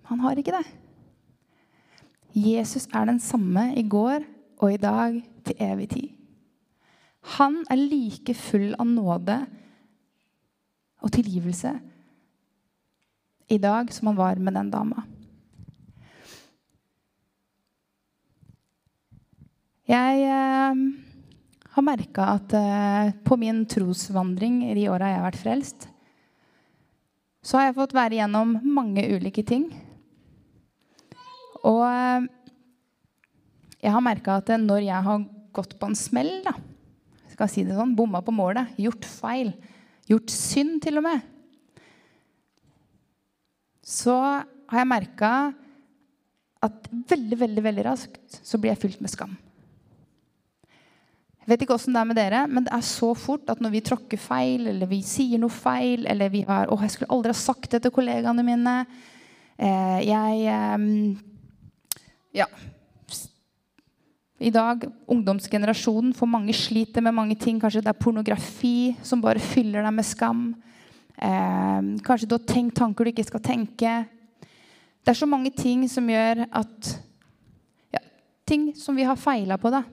Han 0.07 0.21
har 0.23 0.39
ikke 0.39 0.55
det. 0.55 0.67
Jesus 2.37 2.85
er 2.93 3.09
den 3.09 3.19
samme 3.19 3.71
i 3.75 3.83
går 3.83 4.21
og 4.61 4.71
i 4.71 4.79
dag 4.79 5.17
til 5.47 5.63
evig 5.63 5.89
tid. 5.91 6.13
Han 7.37 7.59
er 7.67 7.81
like 7.81 8.35
full 8.37 8.71
av 8.77 8.87
nåde 8.87 9.37
og 11.03 11.11
tilgivelse 11.13 11.73
i 13.47 13.57
dag 13.57 13.93
som 13.93 14.11
han 14.11 14.19
var 14.19 14.39
med 14.43 14.57
den 14.57 14.71
dama. 14.71 15.03
Jeg 19.87 20.23
eh, 20.27 20.79
har 21.77 21.85
merka 21.85 22.31
at 22.35 22.55
eh, 22.59 23.13
på 23.23 23.37
min 23.39 23.63
trosvandring 23.71 24.65
i 24.67 24.73
de 24.75 24.89
åra 24.91 25.13
jeg 25.13 25.21
har 25.21 25.27
vært 25.29 25.39
frelst, 25.39 25.87
så 27.39 27.59
har 27.59 27.69
jeg 27.69 27.77
fått 27.77 27.95
være 27.95 28.17
gjennom 28.19 28.57
mange 28.67 29.05
ulike 29.15 29.45
ting. 29.47 29.69
Og 31.63 31.85
eh, 31.87 32.27
jeg 33.79 33.95
har 33.95 34.03
merka 34.03 34.41
at 34.41 34.51
når 34.59 34.83
jeg 34.89 35.07
har 35.07 35.23
gått 35.55 35.77
på 35.79 35.87
en 35.87 35.95
smell, 35.95 36.33
da, 36.43 36.57
skal 37.31 37.47
si 37.53 37.63
det 37.63 37.77
sånn, 37.77 37.95
bomma 37.95 38.19
på 38.25 38.35
målet, 38.35 38.75
gjort 38.81 39.07
feil, 39.07 39.55
gjort 40.11 40.35
synd 40.35 40.81
til 40.83 40.99
og 40.99 41.07
med, 41.07 41.23
så 43.87 44.17
har 44.67 44.81
jeg 44.81 44.89
merka 44.89 45.31
at 46.63 46.87
veldig, 47.07 47.37
veldig, 47.39 47.63
veldig 47.63 47.85
raskt 47.87 48.39
så 48.43 48.59
blir 48.59 48.73
jeg 48.73 48.81
fylt 48.81 49.03
med 49.03 49.13
skam. 49.13 49.35
Jeg 51.47 51.53
vet 51.53 51.61
ikke 51.63 51.77
åssen 51.77 51.95
det 51.95 52.01
er 52.01 52.07
med 52.09 52.17
dere, 52.19 52.39
men 52.51 52.65
det 52.65 52.73
er 52.75 52.83
så 52.83 53.13
fort 53.15 53.47
at 53.47 53.61
når 53.63 53.71
vi 53.77 53.83
tråkker 53.87 54.19
feil, 54.19 54.65
eller 54.67 54.89
vi 54.89 54.99
sier 55.07 55.39
noe 55.39 55.53
feil, 55.53 56.03
eller 56.11 56.27
vi 56.33 56.41
har 56.43 56.67
'Å, 56.67 56.81
jeg 56.81 56.91
skulle 56.91 57.13
aldri 57.15 57.31
ha 57.31 57.39
sagt 57.39 57.71
det 57.71 57.81
til 57.83 57.91
kollegaene 57.91 58.43
mine'. 58.43 58.85
Eh, 59.57 59.99
jeg 60.03 60.43
eh, 60.43 61.15
Ja. 62.33 62.45
I 64.39 64.49
dag, 64.51 64.83
ungdomsgenerasjonen, 65.07 66.13
for 66.13 66.27
mange 66.27 66.53
sliter 66.53 67.01
med 67.01 67.13
mange 67.13 67.35
ting. 67.39 67.59
Kanskje 67.59 67.81
det 67.81 67.87
er 67.87 68.03
pornografi 68.03 68.95
som 69.01 69.21
bare 69.21 69.39
fyller 69.39 69.81
deg 69.81 69.93
med 69.93 70.05
skam. 70.05 70.55
Eh, 71.17 71.81
kanskje 72.05 72.27
du 72.29 72.35
har 72.37 72.45
tenkt 72.45 72.77
tanker 72.77 73.05
du 73.05 73.11
ikke 73.11 73.25
skal 73.25 73.43
tenke. 73.43 73.93
Det 75.01 75.13
er 75.13 75.17
så 75.17 75.29
mange 75.29 75.49
ting 75.55 75.87
som 75.89 76.09
gjør 76.09 76.45
at 76.45 76.93
ja, 77.95 78.01
Ting 78.47 78.69
som 78.77 78.95
vi 78.95 79.07
har 79.07 79.17
feila 79.19 79.57
på, 79.57 79.71
da. 79.73 79.83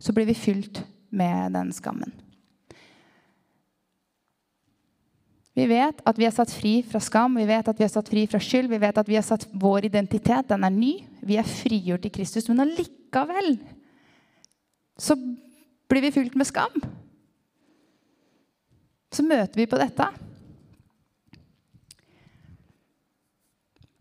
Så 0.00 0.14
blir 0.16 0.28
vi 0.28 0.34
fylt 0.38 0.82
med 1.10 1.52
den 1.52 1.72
skammen. 1.74 2.14
Vi 5.58 5.66
vet 5.68 5.98
at 6.06 6.16
vi 6.16 6.24
er 6.24 6.32
satt 6.32 6.52
fri 6.54 6.78
fra 6.86 7.00
skam, 7.02 7.34
vi 7.36 7.44
vet 7.48 7.66
at 7.68 7.76
vi 7.76 7.84
er 7.84 7.90
satt 7.92 8.08
fri 8.08 8.22
fra 8.30 8.38
skyld. 8.40 8.70
Vi 8.70 8.78
vet 8.80 8.96
at 9.02 9.08
vi 9.10 9.18
har 9.18 9.26
satt 9.26 9.44
vår 9.50 9.90
identitet, 9.90 10.48
den 10.48 10.64
er 10.64 10.72
ny. 10.72 10.94
Vi 11.26 11.36
er 11.36 11.44
frigjort 11.44 12.06
i 12.06 12.12
Kristus. 12.14 12.48
Men 12.48 12.62
allikevel 12.64 13.58
så 15.00 15.16
blir 15.90 16.06
vi 16.06 16.14
fylt 16.14 16.38
med 16.38 16.48
skam. 16.48 16.80
Så 19.10 19.26
møter 19.26 19.58
vi 19.58 19.68
på 19.68 19.80
dette. 19.80 20.06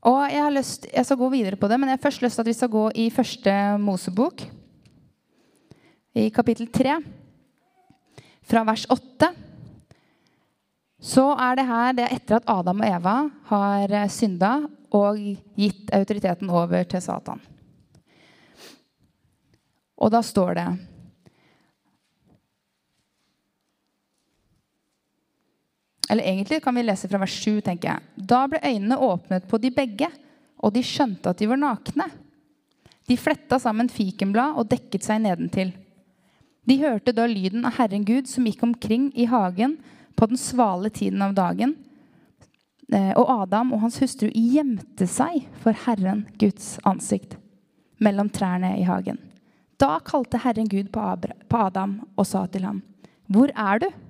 Og 0.01 0.31
Jeg 0.31 0.43
har 0.43 0.53
lyst, 0.53 0.87
jeg 0.93 1.05
skal 1.05 1.17
gå 1.19 1.29
videre 1.29 1.59
på 1.59 1.67
det, 1.67 1.79
men 1.79 1.89
jeg 1.89 1.97
har 1.97 2.03
først 2.03 2.21
lyst 2.23 2.39
til 2.39 2.45
at 2.45 2.47
vi 2.47 2.55
skal 2.55 2.71
gå 2.71 2.85
i 2.95 3.09
første 3.11 3.53
Mosebok 3.77 4.45
i 6.15 6.29
kapittel 6.29 6.67
3, 6.71 6.95
fra 8.49 8.63
vers 8.65 8.85
8, 8.89 9.29
så 10.99 11.25
er 11.37 11.55
det 11.55 11.65
her 11.67 11.93
det 11.95 12.05
er 12.05 12.15
etter 12.15 12.39
at 12.39 12.49
Adam 12.49 12.81
og 12.81 12.87
Eva 12.87 13.15
har 13.51 13.93
eh, 13.93 14.09
synda 14.11 14.53
og 14.95 15.19
gitt 15.59 15.91
autoriteten 15.95 16.49
over 16.49 16.83
til 16.89 17.03
Satan. 17.03 17.39
Og 19.99 20.11
da 20.11 20.23
står 20.25 20.57
det 20.57 20.67
Eller 26.09 26.25
egentlig 26.25 26.63
kan 26.63 26.75
vi 26.75 26.83
lese 26.83 27.09
fra 27.09 27.19
vers 27.21 27.35
7, 27.37 27.59
tenker 27.65 27.91
jeg. 27.91 28.25
Da 28.31 28.45
ble 28.49 28.61
øynene 28.63 28.97
åpnet 28.97 29.45
på 29.49 29.59
de 29.61 29.69
begge, 29.73 30.09
og 30.59 30.73
de 30.73 30.81
skjønte 30.83 31.29
at 31.31 31.39
de 31.39 31.47
var 31.49 31.59
nakne. 31.61 32.09
De 33.09 33.17
fletta 33.17 33.59
sammen 33.61 33.89
fikenblad 33.89 34.57
og 34.57 34.69
dekket 34.69 35.05
seg 35.05 35.21
nedentil. 35.23 35.71
De 36.69 36.77
hørte 36.81 37.13
da 37.15 37.25
lyden 37.29 37.65
av 37.65 37.77
Herren 37.79 38.03
Gud 38.05 38.27
som 38.29 38.45
gikk 38.45 38.65
omkring 38.65 39.09
i 39.17 39.29
hagen 39.29 39.77
på 40.17 40.27
den 40.29 40.37
svale 40.37 40.91
tiden 40.93 41.23
av 41.25 41.33
dagen. 41.37 41.77
Eh, 42.91 43.13
og 43.13 43.29
Adam 43.45 43.73
og 43.73 43.85
hans 43.85 43.97
hustru 44.01 44.27
gjemte 44.33 45.07
seg 45.09 45.45
for 45.61 45.77
Herren 45.85 46.25
Guds 46.41 46.75
ansikt 46.89 47.37
mellom 48.01 48.29
trærne 48.33 48.75
i 48.79 48.85
hagen. 48.87 49.17
Da 49.79 49.97
kalte 50.03 50.41
Herren 50.43 50.67
Gud 50.69 50.91
på 50.91 51.57
Adam 51.61 51.99
og 52.15 52.25
sa 52.27 52.45
til 52.47 52.65
ham, 52.65 52.81
'Hvor 53.29 53.49
er 53.55 53.79
du?' 53.79 54.08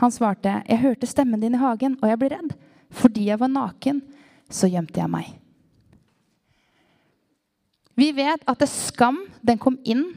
Han 0.00 0.12
svarte, 0.12 0.62
'Jeg 0.68 0.78
hørte 0.78 1.06
stemmen 1.06 1.40
din 1.40 1.54
i 1.54 1.58
hagen, 1.58 1.96
og 2.02 2.08
jeg 2.08 2.18
ble 2.18 2.28
redd.' 2.28 2.56
'Fordi 2.90 3.26
jeg 3.26 3.40
var 3.40 3.48
naken, 3.48 4.02
så 4.50 4.68
gjemte 4.68 5.00
jeg 5.00 5.10
meg.' 5.10 5.38
Vi 7.96 8.12
vet 8.12 8.42
at 8.46 8.58
det 8.58 8.68
skam 8.68 9.24
den 9.42 9.58
kom 9.58 9.78
inn 9.84 10.14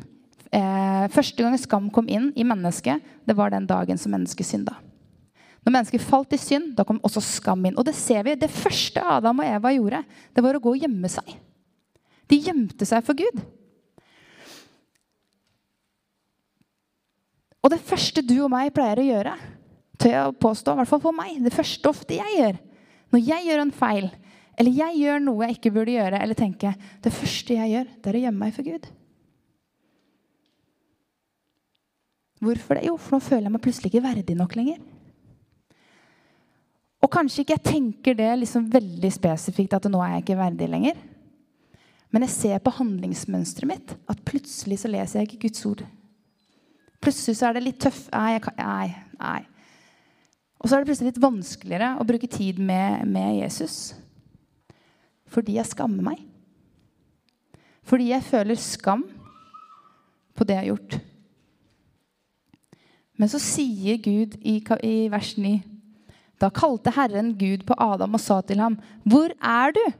eh, 0.51 1.07
Første 1.07 1.43
gang 1.43 1.55
skam 1.57 1.89
kom 1.89 2.09
inn 2.09 2.33
i 2.35 2.43
mennesket, 2.43 3.01
det 3.25 3.35
var 3.37 3.49
den 3.49 3.65
dagen 3.65 3.97
som 3.97 4.11
mennesket 4.11 4.45
synda. 4.45 4.75
Når 5.63 5.71
mennesket 5.71 6.01
falt 6.01 6.33
i 6.33 6.39
synd, 6.39 6.75
da 6.75 6.83
kom 6.83 6.99
også 7.03 7.21
skam 7.21 7.65
inn. 7.65 7.77
Og 7.77 7.85
det 7.85 7.95
ser 7.95 8.23
vi. 8.23 8.35
Det 8.35 8.49
første 8.49 9.03
Adam 9.03 9.39
og 9.39 9.45
Eva 9.45 9.71
gjorde, 9.75 10.03
det 10.33 10.43
var 10.43 10.55
å 10.55 10.61
gå 10.63 10.73
og 10.73 10.81
gjemme 10.81 11.11
seg. 11.11 11.35
De 12.31 12.39
gjemte 12.39 12.87
seg 12.87 13.03
for 13.05 13.17
Gud. 13.19 13.41
Og 17.59 17.73
det 17.73 17.81
første 17.83 18.23
du 18.23 18.37
og 18.39 18.51
meg 18.53 18.71
pleier 18.73 19.01
å 19.01 19.07
gjøre, 19.09 19.33
tør 19.99 20.15
jeg 20.15 20.31
å 20.31 20.37
påstå, 20.45 20.73
i 20.73 20.79
hvert 20.79 20.91
fall 20.91 21.03
for 21.03 21.15
meg, 21.15 21.37
det 21.43 21.53
første 21.55 21.91
ofte 21.91 22.17
jeg 22.19 22.37
gjør 22.37 22.59
Når 23.13 23.25
jeg 23.25 23.47
gjør 23.47 23.63
en 23.63 23.73
feil, 23.75 24.07
eller 24.59 24.77
jeg 24.77 25.01
gjør 25.01 25.25
noe 25.25 25.47
jeg 25.47 25.57
ikke 25.57 25.73
burde 25.75 25.95
gjøre, 25.97 26.21
eller 26.23 26.37
tenke 26.37 26.73
Det 27.03 27.13
første 27.15 27.57
jeg 27.57 27.73
gjør, 27.73 27.91
det 27.97 28.11
er 28.11 28.19
å 28.19 28.23
gjemme 28.23 28.45
meg 28.45 28.55
for 28.55 28.67
Gud. 28.67 28.87
Hvorfor 32.39 32.79
det? 32.79 32.87
Jo, 32.87 32.95
for 32.95 33.17
nå 33.17 33.19
føler 33.23 33.49
jeg 33.49 33.55
meg 33.57 33.63
plutselig 33.65 33.91
ikke 33.91 34.05
verdig 34.05 34.35
nok 34.39 34.55
lenger. 34.55 34.79
Og 37.03 37.11
kanskje 37.11 37.43
ikke 37.43 37.57
jeg 37.57 37.67
tenker 37.67 38.15
det 38.15 38.29
liksom 38.41 38.67
veldig 38.71 39.11
spesifikt 39.11 39.75
at 39.75 39.87
nå 39.91 39.99
er 40.03 40.17
jeg 40.17 40.25
ikke 40.25 40.39
verdig 40.39 40.69
lenger. 40.71 40.99
Men 42.09 42.25
jeg 42.25 42.35
ser 42.35 42.63
på 42.63 42.73
handlingsmønsteret 42.79 43.69
mitt 43.69 43.93
at 44.09 44.23
plutselig 44.27 44.79
så 44.81 44.91
leser 44.91 45.19
jeg 45.19 45.29
ikke 45.29 45.47
Guds 45.47 45.65
ord. 45.69 45.83
Plutselig 46.99 47.37
så 47.39 47.49
er 47.49 47.55
det 47.55 47.65
litt 47.67 47.79
tøff. 47.83 48.07
Nei, 48.11 48.39
kan, 48.43 48.55
nei, 48.59 48.87
nei. 49.19 49.41
Og 50.59 50.67
så 50.67 50.75
er 50.75 50.83
det 50.83 50.89
plutselig 50.91 51.13
litt 51.13 51.23
vanskeligere 51.23 51.93
å 51.99 52.07
bruke 52.07 52.27
tid 52.27 52.59
med, 52.59 53.05
med 53.07 53.39
Jesus. 53.39 53.93
Fordi 55.31 55.55
jeg 55.55 55.71
skammer 55.71 56.03
meg. 56.11 56.25
Fordi 57.87 58.11
jeg 58.11 58.27
føler 58.27 58.59
skam 58.59 59.05
på 60.35 60.45
det 60.47 60.57
jeg 60.57 60.63
har 60.65 60.71
gjort. 60.73 60.99
Men 63.19 63.31
så 63.31 63.39
sier 63.43 63.99
Gud 64.03 64.37
i, 64.39 64.59
i 64.87 64.95
vers 65.11 65.33
9 65.35 65.57
Da 66.39 66.47
kalte 66.55 66.93
Herren 66.95 67.33
Gud 67.39 67.65
på 67.67 67.75
Adam 67.75 68.15
og 68.15 68.21
sa 68.23 68.39
til 68.41 68.61
ham, 68.63 68.77
'Hvor 69.03 69.33
er 69.43 69.75
du?' 69.75 69.93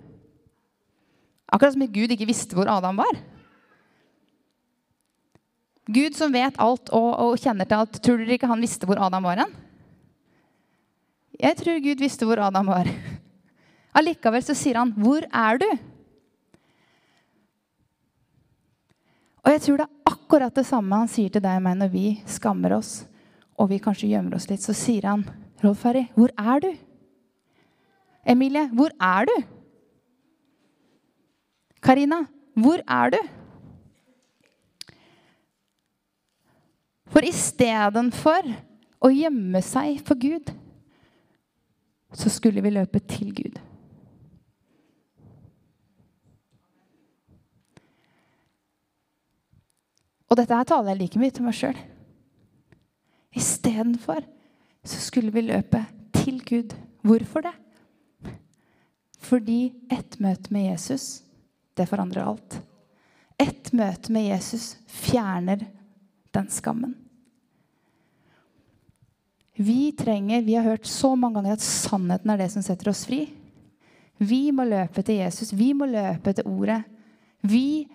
Akkurat 1.49 1.73
som 1.73 1.87
Gud 1.87 2.11
ikke 2.13 2.29
visste 2.29 2.55
hvor 2.55 2.69
Adam 2.69 2.99
var. 3.01 3.15
Gud 5.89 6.13
som 6.13 6.33
vet 6.33 6.59
alt 6.61 6.91
og, 6.93 7.09
og 7.17 7.39
kjenner 7.41 7.65
til 7.65 7.81
alt, 7.81 7.97
tror 7.97 8.21
dere 8.21 8.37
ikke 8.37 8.51
han 8.51 8.61
visste 8.61 8.85
hvor 8.85 9.01
Adam 9.01 9.25
var 9.25 9.41
hen? 9.41 9.55
Jeg 11.39 11.55
tror 11.55 11.79
Gud 11.79 12.01
visste 12.03 12.27
hvor 12.27 12.41
Adam 12.43 12.67
var. 12.67 12.89
Allikevel 13.95 14.43
så 14.43 14.55
sier 14.55 14.75
han, 14.75 14.91
'Hvor 14.93 15.23
er 15.31 15.57
du?' 15.57 15.79
Og 19.39 19.51
jeg 19.53 19.61
tror 19.61 19.77
det 19.77 19.85
er 19.87 20.11
akkurat 20.11 20.53
det 20.53 20.65
samme 20.65 20.95
han 20.95 21.07
sier 21.07 21.29
til 21.29 21.41
deg 21.41 21.55
og 21.57 21.63
meg 21.63 21.77
når 21.79 21.89
vi 21.89 22.21
skammer 22.27 22.75
oss 22.75 23.07
og 23.57 23.69
vi 23.69 23.79
kanskje 23.79 24.11
gjemmer 24.11 24.35
oss 24.35 24.49
litt. 24.49 24.61
Så 24.61 24.75
sier 24.75 25.07
han, 25.07 25.23
'Rolf 25.63 25.83
Harry, 25.83 26.07
hvor 26.13 26.29
er 26.37 26.59
du?' 26.59 26.77
Emilie, 28.25 28.67
hvor 28.75 28.91
er 28.99 29.25
du? 29.25 29.43
Karina, 31.81 32.27
Hvor 32.59 32.81
er 32.87 33.09
du? 33.09 33.19
For 37.07 37.21
istedenfor 37.23 38.49
å 38.99 39.11
gjemme 39.13 39.61
seg 39.63 40.01
for 40.03 40.19
Gud, 40.19 40.51
så 42.13 42.29
skulle 42.29 42.61
vi 42.61 42.71
løpe 42.73 42.99
til 42.99 43.33
Gud. 43.35 43.59
Og 50.29 50.37
dette 50.37 50.53
her 50.53 50.67
taler 50.69 50.93
jeg 50.93 51.01
like 51.01 51.21
mye 51.21 51.33
til 51.33 51.45
meg 51.45 51.57
sjøl. 51.57 51.79
Istedenfor 53.37 54.21
så 54.85 55.01
skulle 55.01 55.33
vi 55.33 55.45
løpe 55.47 55.81
til 56.13 56.41
Gud. 56.45 56.75
Hvorfor 57.01 57.45
det? 57.45 57.55
Fordi 59.19 59.73
ett 59.91 60.19
møte 60.21 60.53
med 60.53 60.71
Jesus, 60.71 61.23
det 61.77 61.89
forandrer 61.89 62.25
alt. 62.29 62.61
Ett 63.39 63.73
møte 63.73 64.13
med 64.13 64.29
Jesus 64.29 64.77
fjerner 64.87 65.65
den 66.33 66.49
skammen. 66.53 66.95
Vi 69.59 69.91
trenger, 69.91 70.41
vi 70.41 70.55
har 70.55 70.63
hørt 70.63 70.87
så 70.87 71.11
mange 71.19 71.35
ganger 71.35 71.57
at 71.57 71.63
sannheten 71.65 72.31
er 72.31 72.39
det 72.39 72.47
som 72.53 72.63
setter 72.63 72.93
oss 72.93 73.03
fri. 73.09 73.25
Vi 74.19 74.49
må 74.55 74.63
løpe 74.67 75.03
til 75.03 75.19
Jesus. 75.19 75.51
Vi 75.55 75.73
må 75.75 75.87
løpe 75.89 76.31
til 76.35 76.47
ordet. 76.47 76.81
Vi, 77.43 77.87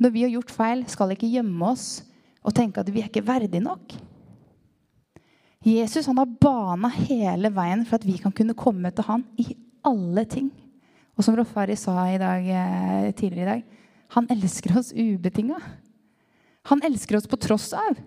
når 0.00 0.14
vi 0.14 0.22
har 0.24 0.32
gjort 0.32 0.52
feil, 0.52 0.84
skal 0.88 1.12
ikke 1.12 1.28
gjemme 1.28 1.72
oss 1.72 2.02
og 2.40 2.54
tenke 2.56 2.80
at 2.80 2.88
vi 2.88 3.02
er 3.02 3.10
ikke 3.10 3.24
verdige 3.26 3.60
nok. 3.64 3.92
Jesus 5.60 6.08
han 6.08 6.16
har 6.16 6.38
bana 6.40 6.88
hele 6.94 7.50
veien 7.52 7.84
for 7.84 8.00
at 8.00 8.06
vi 8.08 8.16
kan 8.20 8.32
kunne 8.32 8.56
komme 8.56 8.88
til 8.96 9.04
han 9.04 9.26
i 9.40 9.50
alle 9.84 10.24
ting. 10.24 10.48
Og 11.20 11.26
som 11.26 11.36
Rofari 11.36 11.76
sa 11.76 12.06
i 12.08 12.16
dag, 12.20 12.48
eh, 12.48 13.12
tidligere 13.12 13.42
i 13.42 13.50
dag, 13.50 13.64
han 14.16 14.28
elsker 14.32 14.78
oss 14.78 14.94
ubetinga. 14.96 15.60
Han 16.72 16.80
elsker 16.82 17.16
oss 17.16 17.28
på 17.28 17.36
tross 17.36 17.74
av. 17.76 18.00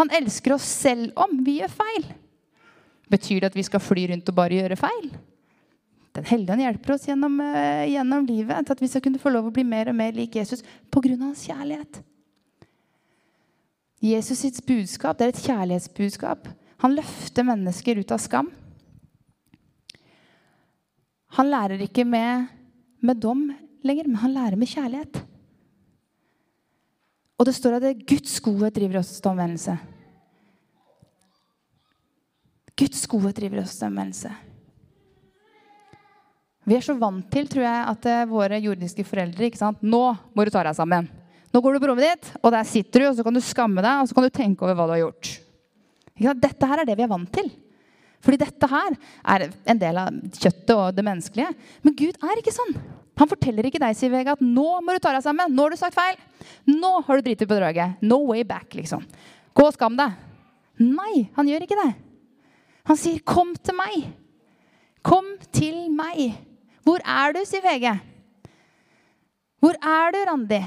Han 0.00 0.10
elsker 0.16 0.56
oss 0.56 0.64
selv 0.64 1.12
om 1.20 1.42
vi 1.44 1.58
gjør 1.60 1.72
feil. 1.82 2.06
Betyr 3.10 3.42
det 3.42 3.50
at 3.50 3.58
vi 3.58 3.66
skal 3.66 3.82
fly 3.82 4.06
rundt 4.08 4.30
og 4.32 4.36
bare 4.38 4.56
gjøre 4.56 4.78
feil? 4.80 5.10
Den 6.16 6.26
hellige 6.26 6.54
han 6.54 6.62
hjelper 6.64 6.94
oss 6.94 7.04
gjennom, 7.06 7.36
uh, 7.42 7.84
gjennom, 7.86 8.24
livet 8.26 8.66
til 8.66 8.74
at 8.74 8.80
vi 8.82 8.88
skal 8.90 9.04
kunne 9.04 9.20
få 9.22 9.32
lov 9.34 9.50
å 9.50 9.52
bli 9.54 9.64
mer 9.66 9.92
og 9.92 9.98
mer 9.98 10.16
lik 10.16 10.40
Jesus 10.40 10.64
pga. 10.90 11.12
hans 11.20 11.44
kjærlighet. 11.46 12.00
Jesus 14.00 14.40
sitt 14.40 14.58
budskap 14.66 15.18
det 15.18 15.26
er 15.26 15.34
et 15.34 15.44
kjærlighetsbudskap. 15.44 16.48
Han 16.80 16.96
løfter 16.96 17.44
mennesker 17.44 18.00
ut 18.00 18.14
av 18.16 18.22
skam. 18.24 18.48
Han 21.36 21.50
lærer 21.52 21.84
ikke 21.84 22.06
med, 22.08 22.48
med 23.04 23.20
dom 23.20 23.50
lenger, 23.84 24.08
men 24.08 24.22
han 24.24 24.32
lærer 24.34 24.56
med 24.56 24.72
kjærlighet. 24.72 25.20
Og 27.40 27.48
det 27.48 27.56
står 27.56 27.78
at 27.78 27.86
det 27.86 27.94
er 27.94 28.04
Guds 28.04 28.34
godhet 28.44 28.76
driver 28.76 29.00
oss 29.00 29.14
til 29.16 29.30
omvendelse. 29.32 29.78
Guds 32.76 33.06
godhet 33.08 33.38
driver 33.40 33.62
oss 33.62 33.78
til 33.78 33.88
omvendelse. 33.88 34.32
Vi 36.68 36.76
er 36.76 36.84
så 36.84 36.94
vant 37.00 37.24
til 37.32 37.48
tror 37.48 37.64
jeg, 37.64 37.78
at 37.94 38.06
eh, 38.12 38.26
våre 38.28 38.60
jordiske 38.60 39.06
foreldre 39.08 39.48
ikke 39.48 39.58
sant? 39.58 39.80
Nå 39.80 40.02
må 40.36 40.44
du 40.44 40.52
ta 40.52 40.62
deg 40.66 40.76
sammen. 40.76 41.08
Nå 41.50 41.62
går 41.64 41.74
du 41.74 41.80
på 41.82 41.88
rommet 41.90 42.06
ditt, 42.06 42.28
og 42.44 42.52
der 42.54 42.68
sitter 42.68 43.02
du, 43.02 43.06
og 43.08 43.16
så 43.18 43.24
kan 43.26 43.34
du 43.34 43.42
skamme 43.42 43.82
deg 43.82 44.02
og 44.02 44.10
så 44.10 44.14
kan 44.14 44.28
du 44.28 44.36
tenke 44.36 44.66
over 44.66 44.76
hva 44.76 44.86
du 44.86 44.94
har 44.94 45.02
gjort. 45.06 45.32
Dette 46.44 46.68
her 46.68 46.82
er 46.82 46.86
det 46.86 46.98
vi 47.00 47.06
er 47.08 47.10
vant 47.10 47.32
til. 47.32 47.48
Fordi 48.20 48.36
dette 48.42 48.68
her 48.68 48.96
er 49.34 49.46
en 49.48 49.80
del 49.80 49.98
av 50.02 50.12
kjøttet 50.36 50.74
og 50.76 50.92
det 50.92 51.06
menneskelige. 51.06 51.54
Men 51.80 51.96
Gud 51.96 52.20
er 52.20 52.42
ikke 52.42 52.52
sånn. 52.52 52.76
Han 53.20 53.28
forteller 53.28 53.68
ikke 53.68 53.80
deg 53.82 53.96
Siv 53.98 54.14
Vega, 54.14 54.32
at 54.32 54.44
nå 54.44 54.68
må 54.80 54.96
du 54.96 55.02
ta 55.02 55.12
deg 55.12 55.24
sammen. 55.24 55.52
Nå 55.52 55.66
har 55.66 55.74
du 55.74 55.80
sagt 55.80 55.96
feil. 55.96 56.16
Nå 56.70 56.92
har 57.04 57.18
du 57.18 57.26
driti 57.26 57.48
på 57.48 57.58
draget. 57.58 58.00
No 58.00 58.22
way 58.30 58.46
back, 58.48 58.72
liksom. 58.78 59.04
Gå 59.56 59.66
og 59.68 59.76
skam 59.76 59.98
deg. 59.98 60.16
Nei, 60.80 61.26
han 61.36 61.48
gjør 61.50 61.66
ikke 61.66 61.76
det. 61.82 61.90
Han 62.88 62.96
sier, 62.96 63.20
'Kom 63.20 63.54
til 63.56 63.76
meg'. 63.76 64.08
Kom 65.04 65.36
til 65.52 65.90
meg. 65.92 66.36
Hvor 66.84 67.00
er 67.04 67.32
du, 67.32 67.44
sier 67.44 67.60
VG. 67.60 68.00
Hvor 69.60 69.76
er 69.76 70.12
du, 70.12 70.18
Randi? 70.28 70.60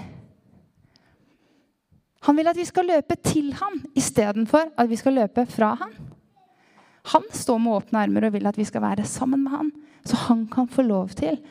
Han 2.23 2.38
vil 2.38 2.47
at 2.47 2.58
vi 2.58 2.65
skal 2.65 2.88
løpe 2.88 3.17
til 3.19 3.51
han 3.60 3.82
istedenfor 3.99 4.69
at 4.78 4.89
vi 4.89 4.95
skal 4.95 5.17
løpe 5.17 5.45
fra 5.49 5.73
han. 5.82 5.91
Han 7.12 7.25
står 7.36 7.60
med 7.60 7.73
åpne 7.73 8.06
armer 8.06 8.30
og 8.30 8.34
vil 8.38 8.47
at 8.47 8.58
vi 8.58 8.63
skal 8.63 8.82
være 8.82 9.06
sammen 9.06 9.43
med 9.43 9.51
han, 9.51 9.71
så 10.06 10.15
han 10.30 10.45
kan 10.47 10.69
få 10.71 10.86
lov 10.88 11.10
til 11.10 11.41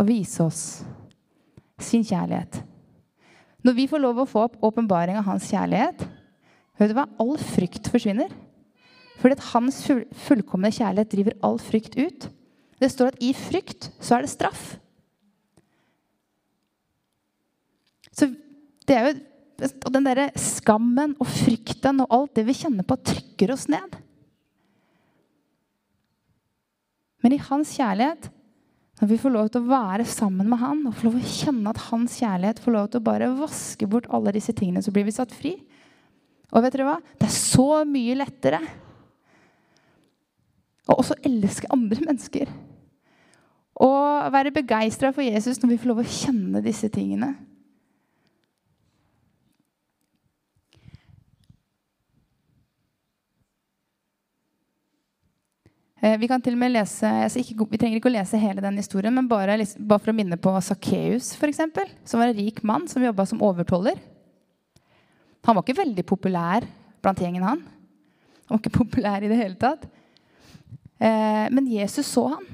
å 0.00 0.06
vise 0.08 0.40
oss 0.44 0.62
sin 1.80 2.04
kjærlighet. 2.04 2.62
Når 3.64 3.76
vi 3.76 3.86
får 3.90 4.00
lov 4.00 4.22
å 4.22 4.28
få 4.28 4.46
opp 4.46 4.60
åpenbaring 4.64 5.18
av 5.20 5.26
hans 5.28 5.48
kjærlighet, 5.52 6.06
vet 6.80 6.92
du 6.92 6.96
hva? 6.96 7.06
all 7.20 7.36
frykt 7.36 7.90
forsvinner. 7.92 8.32
Fordi 9.20 9.36
at 9.36 9.48
hans 9.52 9.82
fullkomne 10.24 10.70
kjærlighet 10.72 11.10
driver 11.12 11.36
all 11.44 11.58
frykt 11.60 11.98
ut. 12.00 12.30
Det 12.80 12.88
står 12.88 13.12
at 13.12 13.24
i 13.24 13.34
frykt 13.36 13.90
så 14.00 14.16
er 14.16 14.24
det 14.24 14.32
straff. 14.32 14.62
Så 18.16 18.30
det 18.88 18.96
er 18.96 19.10
jo, 19.10 19.18
og 19.84 19.92
den 19.92 20.06
derre 20.08 20.30
skammen 20.40 21.12
og 21.20 21.28
frykten 21.28 22.00
og 22.00 22.14
alt 22.16 22.38
det 22.38 22.46
vi 22.48 22.56
kjenner 22.56 22.86
på, 22.88 22.96
trykker 22.96 23.52
oss 23.52 23.68
ned. 23.68 23.98
Men 27.20 27.36
i 27.36 27.42
hans 27.44 27.74
kjærlighet 27.76 28.30
når 29.00 29.08
vi 29.08 29.16
får 29.20 29.32
lov 29.32 29.48
til 29.48 29.62
å 29.62 29.70
være 29.70 30.04
sammen 30.04 30.48
med 30.50 30.60
han 30.60 30.82
og 30.84 30.96
får 30.96 31.08
lov 31.08 31.14
til 31.16 31.24
å 31.24 31.36
kjenne 31.38 31.72
at 31.72 31.84
hans 31.88 32.18
kjærlighet 32.20 32.60
får 32.60 32.74
lov 32.74 32.88
til 32.92 33.00
å 33.00 33.06
bare 33.06 33.30
vaske 33.38 33.88
bort 33.88 34.08
alle 34.12 34.34
disse 34.36 34.52
tingene, 34.56 34.82
så 34.84 34.92
blir 34.92 35.06
vi 35.08 35.14
satt 35.16 35.32
fri. 35.32 35.54
Og 36.50 36.64
vet 36.64 36.74
dere 36.74 36.88
hva? 36.90 36.98
Det 37.16 37.30
er 37.30 37.32
så 37.32 37.68
mye 37.88 38.18
lettere 38.20 38.60
å 40.90 40.98
også 40.98 41.16
elske 41.24 41.70
andre 41.72 42.04
mennesker. 42.08 42.52
Og 43.80 44.32
være 44.34 44.52
begeistra 44.52 45.14
for 45.16 45.24
Jesus 45.24 45.62
når 45.62 45.72
vi 45.72 45.80
får 45.80 45.94
lov 45.94 46.02
til 46.02 46.10
å 46.10 46.18
kjenne 46.20 46.66
disse 46.66 46.92
tingene. 46.92 47.32
Eh, 47.32 47.46
vi 56.00 56.28
kan 56.30 56.40
til 56.40 56.54
og 56.56 56.60
med 56.62 56.72
lese, 56.72 57.08
altså 57.26 57.42
ikke, 57.42 57.66
vi 57.68 57.78
trenger 57.80 57.98
ikke 57.98 58.08
å 58.08 58.14
lese 58.14 58.38
hele 58.40 58.62
den 58.64 58.78
historien, 58.80 59.12
men 59.12 59.26
bare, 59.28 59.58
bare 59.76 60.00
for 60.00 60.12
å 60.12 60.16
minne 60.16 60.38
på 60.40 60.54
Sakkeus, 60.64 61.34
som 61.36 62.22
var 62.22 62.30
en 62.30 62.38
rik 62.38 62.62
mann 62.64 62.86
som 62.88 63.04
jobba 63.04 63.26
som 63.28 63.42
overtoller. 63.44 64.00
Han 65.44 65.56
var 65.56 65.64
ikke 65.64 65.80
veldig 65.82 66.04
populær 66.08 66.64
blant 67.04 67.20
gjengen, 67.20 67.44
han. 67.44 67.60
Han 68.48 68.56
var 68.56 68.62
ikke 68.62 68.78
populær 68.82 69.24
i 69.24 69.30
det 69.30 69.40
hele 69.40 69.60
tatt. 69.60 69.84
Eh, 71.00 71.46
men 71.52 71.68
Jesus 71.68 72.08
så 72.08 72.26
han. 72.34 72.48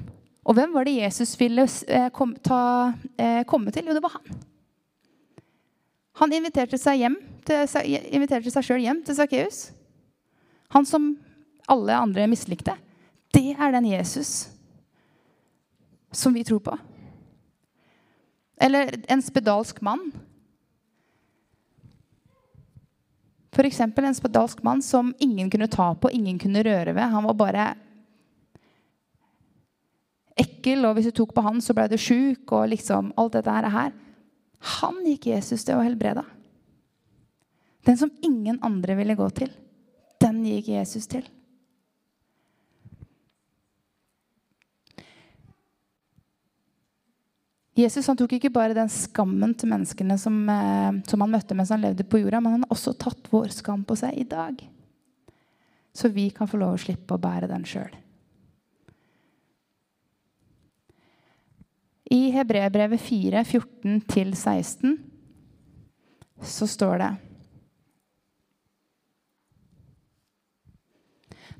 Og 0.47 0.55
hvem 0.55 0.75
var 0.75 0.87
det 0.87 0.99
Jesus 0.99 1.33
ville 1.39 1.65
eh, 1.91 2.07
komme 2.15 2.39
til? 3.75 3.87
Jo, 3.87 3.95
det 3.95 4.03
var 4.03 4.15
han. 4.15 4.43
Han 6.17 6.33
inviterte 6.33 6.79
seg 6.81 7.03
hjem 7.03 7.17
inviterte 7.47 8.51
seg 8.51 8.65
sjøl 8.65 8.83
hjem 8.83 9.03
til 9.07 9.15
Sakkeus. 9.15 9.59
Han 10.75 10.87
som 10.87 11.13
alle 11.71 11.95
andre 11.95 12.25
mislikte. 12.27 12.73
Det 13.33 13.51
er 13.53 13.71
den 13.75 13.89
Jesus 13.89 14.49
som 16.11 16.33
vi 16.33 16.43
tror 16.43 16.59
på. 16.63 16.77
Eller 18.57 18.95
en 19.07 19.21
spedalsk 19.21 19.81
mann. 19.81 20.11
F.eks. 23.51 23.79
en 23.79 24.15
spedalsk 24.15 24.63
mann 24.63 24.81
som 24.81 25.13
ingen 25.19 25.49
kunne 25.49 25.67
ta 25.67 25.95
på, 25.95 26.11
ingen 26.11 26.39
kunne 26.39 26.63
røre 26.63 26.93
ved. 26.93 27.03
Han 27.03 27.23
var 27.23 27.33
bare 27.33 27.67
ekkel, 30.37 30.85
og 30.85 30.97
hvis 30.97 31.09
du 31.09 31.15
tok 31.19 31.33
på 31.33 31.43
han, 31.45 31.61
så 31.61 31.73
ble 31.73 31.87
du 31.89 31.97
sjuk. 31.97 32.51
og 32.51 32.69
liksom 32.69 33.13
alt 33.17 33.33
dette 33.33 33.73
her. 33.77 33.93
Han 34.81 35.01
gikk 35.05 35.29
Jesus 35.33 35.65
til 35.65 35.77
å 35.77 35.85
helbrede. 35.85 36.25
Den 37.85 37.97
som 37.97 38.11
ingen 38.21 38.59
andre 38.61 38.97
ville 38.97 39.15
gå 39.15 39.29
til, 39.29 39.51
den 40.21 40.43
gikk 40.45 40.73
Jesus 40.73 41.07
til. 41.07 41.25
Jesus 47.77 48.07
tok 48.17 48.31
ikke 48.33 48.49
bare 48.49 48.73
den 48.73 48.89
skammen 48.89 49.51
til 49.53 49.69
menneskene 49.69 50.15
som, 50.17 50.37
eh, 50.49 50.97
som, 51.05 51.21
han 51.21 51.29
møtte 51.29 51.53
mens 51.53 51.69
han 51.69 51.83
levde 51.83 52.07
på 52.09 52.23
jorda, 52.23 52.39
men 52.41 52.55
han 52.55 52.65
har 52.65 52.73
også 52.73 52.95
tatt 52.97 53.29
vår 53.29 53.53
skam 53.53 53.83
på 53.85 53.95
seg 53.99 54.17
i 54.17 54.25
dag. 54.25 54.57
Så 55.93 56.09
vi 56.09 56.31
kan 56.33 56.49
få 56.49 56.57
lov 56.57 56.73
å 56.73 56.81
slippe 56.81 57.13
å 57.13 57.21
bære 57.21 57.49
den 57.51 57.65
sjøl. 57.69 57.93
I 62.09 62.31
Hebreerbrevet 62.33 63.01
4, 63.03 63.43
14-16 63.45 64.97
så 66.41 66.67
står 66.69 67.01
det 67.01 67.13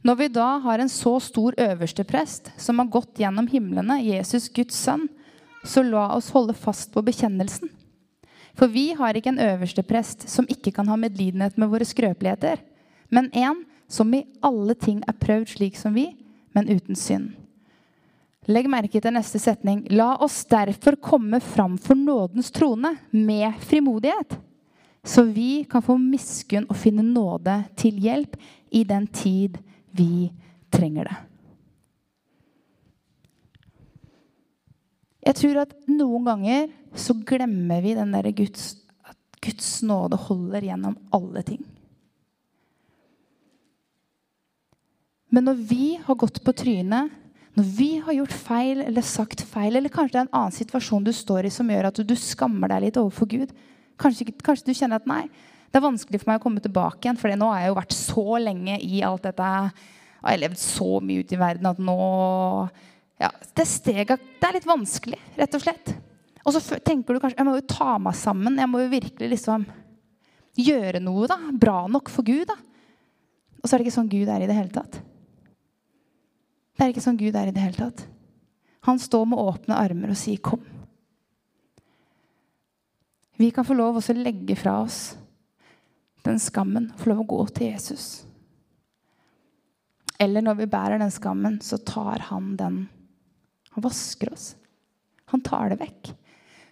Når 0.08 0.16
vi 0.16 0.28
da 0.32 0.48
har 0.64 0.80
en 0.80 0.90
så 0.90 1.18
stor 1.20 1.58
øversteprest 1.60 2.54
som 2.62 2.80
har 2.80 2.90
gått 2.94 3.20
gjennom 3.20 3.50
himlene, 3.52 4.00
Jesus 4.06 4.48
Guds 4.54 4.78
sønn, 4.78 5.10
så 5.68 5.84
la 5.86 6.10
oss 6.16 6.32
holde 6.36 6.56
fast 6.58 6.94
på 6.94 7.04
bekjennelsen. 7.06 7.70
For 8.58 8.72
vi 8.74 8.90
har 8.98 9.18
ikke 9.18 9.36
en 9.36 9.44
øverste 9.44 9.84
prest 9.86 10.26
som 10.32 10.48
ikke 10.50 10.74
kan 10.74 10.88
ha 10.90 10.98
medlidenhet 10.98 11.58
med 11.60 11.70
våre 11.70 11.86
skrøpeligheter, 11.86 12.64
men 13.14 13.30
en 13.38 13.62
som 13.88 14.14
i 14.14 14.26
alle 14.44 14.76
ting 14.76 15.04
er 15.08 15.20
prøvd 15.20 15.54
slik 15.54 15.78
som 15.80 15.94
vi, 15.96 16.10
men 16.56 16.72
uten 16.72 16.98
synd. 16.98 17.36
Legg 18.48 18.70
merke 18.72 19.00
til 19.04 19.12
neste 19.12 19.40
setning. 19.44 19.84
La 19.92 20.14
oss 20.24 20.40
derfor 20.48 20.96
komme 21.04 21.40
fram 21.44 21.76
for 21.78 22.00
nådens 22.00 22.50
trone 22.56 22.94
med 23.12 23.60
frimodighet, 23.68 24.38
så 25.04 25.24
vi 25.24 25.64
kan 25.70 25.84
få 25.84 25.98
miskunn 26.00 26.68
og 26.68 26.80
finne 26.80 27.04
nåde 27.06 27.62
til 27.80 28.00
hjelp 28.04 28.36
i 28.72 28.84
den 28.88 29.08
tid 29.08 29.60
vi 29.96 30.30
trenger 30.74 31.08
det. 31.08 31.18
Jeg 35.28 35.36
tror 35.36 35.64
at 35.66 35.74
noen 35.92 36.28
ganger 36.28 36.70
så 36.98 37.16
glemmer 37.28 37.82
vi 37.84 37.96
den 37.98 38.14
derre 38.16 38.32
Guds, 38.36 38.78
at 39.04 39.40
Guds 39.44 39.82
nåde 39.84 40.20
holder 40.28 40.70
gjennom 40.70 40.96
alle 41.16 41.44
ting. 41.44 41.60
Men 45.28 45.50
når 45.50 45.60
vi 45.68 45.98
har 46.00 46.16
gått 46.16 46.40
på 46.46 46.54
trynet, 46.56 47.12
når 47.58 47.68
vi 47.76 47.90
har 48.06 48.16
gjort 48.16 48.36
feil 48.48 48.84
eller 48.86 49.04
sagt 49.04 49.42
feil, 49.44 49.76
eller 49.76 49.92
kanskje 49.92 50.14
det 50.14 50.22
er 50.22 50.28
en 50.28 50.38
annen 50.40 50.56
situasjon 50.56 51.04
du 51.04 51.12
står 51.12 51.50
i 51.50 51.52
som 51.52 51.68
gjør 51.68 51.90
at 51.90 52.00
du 52.06 52.16
skammer 52.16 52.72
deg 52.72 52.86
litt 52.86 53.00
overfor 53.02 53.30
Gud 53.32 53.52
Kanskje, 53.98 54.28
kanskje 54.46 54.70
du 54.70 54.78
kjenner 54.78 55.02
at 55.02 55.08
nei, 55.10 55.24
det 55.74 55.80
er 55.80 55.84
vanskelig 55.88 56.20
for 56.22 56.30
meg 56.30 56.38
å 56.38 56.44
komme 56.44 56.62
tilbake 56.62 57.02
igjen, 57.02 57.18
for 57.18 57.34
nå 57.34 57.48
har 57.50 57.64
jeg 57.64 57.72
jo 57.72 57.78
vært 57.80 57.96
så 57.98 58.26
lenge 58.38 58.76
i 58.86 59.00
alt 59.02 59.24
dette. 59.26 59.48
Jeg 59.48 60.28
har 60.28 60.38
levd 60.44 60.60
så 60.62 60.90
mye 61.02 61.24
ute 61.26 61.34
i 61.34 61.40
verden 61.42 61.70
at 61.72 61.82
nå 61.82 61.96
ja, 63.18 63.32
Det 63.56 63.66
steget 63.66 64.22
det 64.38 64.48
er 64.48 64.58
litt 64.60 64.70
vanskelig, 64.70 65.20
rett 65.38 65.58
og 65.58 65.64
slett. 65.64 65.94
Og 66.46 66.54
så 66.56 66.80
tenker 66.80 67.14
du 67.14 67.22
kanskje 67.22 67.42
jeg 67.42 67.48
må 67.48 67.58
jo 67.58 67.68
ta 67.68 67.98
meg 68.00 68.16
sammen. 68.16 68.60
Jeg 68.60 68.70
må 68.72 68.84
jo 68.84 68.92
virkelig 68.94 69.32
liksom 69.34 69.66
gjøre 70.58 71.02
noe 71.04 71.28
da, 71.30 71.38
bra 71.52 71.82
nok 71.92 72.12
for 72.14 72.26
Gud. 72.28 72.48
da. 72.48 72.56
Og 73.62 73.68
så 73.68 73.76
er 73.76 73.82
det 73.82 73.88
ikke 73.88 73.98
sånn 73.98 74.12
Gud 74.14 74.30
er 74.32 74.46
i 74.46 74.50
det 74.50 74.56
hele 74.56 74.74
tatt. 74.74 75.02
Det 76.78 76.86
er 76.86 76.94
ikke 76.94 77.04
sånn 77.04 77.20
Gud 77.20 77.36
er 77.36 77.50
i 77.50 77.56
det 77.56 77.64
hele 77.64 77.78
tatt. 77.78 78.06
Han 78.88 79.02
står 79.02 79.26
med 79.28 79.42
åpne 79.42 79.76
armer 79.76 80.14
og 80.14 80.18
sier 80.18 80.38
'kom'. 80.38 80.64
Vi 83.38 83.52
kan 83.52 83.66
få 83.66 83.76
lov 83.76 83.98
å 83.98 84.14
legge 84.14 84.56
fra 84.56 84.82
oss 84.82 85.18
den 86.28 86.40
skammen 86.40 86.92
få 86.98 87.14
lov 87.14 87.24
å 87.24 87.30
gå 87.32 87.48
til 87.56 87.72
Jesus. 87.72 88.26
Eller 90.20 90.42
når 90.42 90.62
vi 90.62 90.72
bærer 90.72 91.00
den 91.00 91.14
skammen, 91.14 91.60
så 91.62 91.78
tar 91.78 92.26
han 92.32 92.56
den. 92.60 92.80
Han 93.78 93.86
vasker 93.86 94.32
oss. 94.34 94.56
Han 95.30 95.42
tar 95.46 95.70
det 95.70 95.76
vekk. 95.84 96.08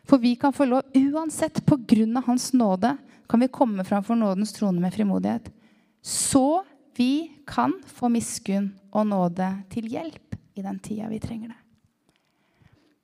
For 0.10 0.18
vi 0.18 0.32
kan 0.42 0.54
få 0.54 0.66
lov, 0.66 0.88
uansett 0.98 1.60
på 1.66 1.78
grunn 1.86 2.18
av 2.18 2.26
Hans 2.26 2.48
nåde, 2.54 2.96
kan 3.30 3.44
vi 3.44 3.50
komme 3.54 3.86
fram 3.86 4.02
for 4.04 4.18
nådens 4.18 4.54
trone 4.58 4.82
med 4.82 4.94
frimodighet. 4.94 5.52
Så 6.02 6.64
vi 6.98 7.30
kan 7.46 7.78
få 7.86 8.10
miskunn 8.10 8.72
og 8.90 9.06
nåde 9.12 9.52
til 9.70 9.86
hjelp 9.94 10.34
i 10.58 10.66
den 10.66 10.82
tida 10.82 11.12
vi 11.14 11.22
trenger 11.22 11.54
det. 11.54 11.62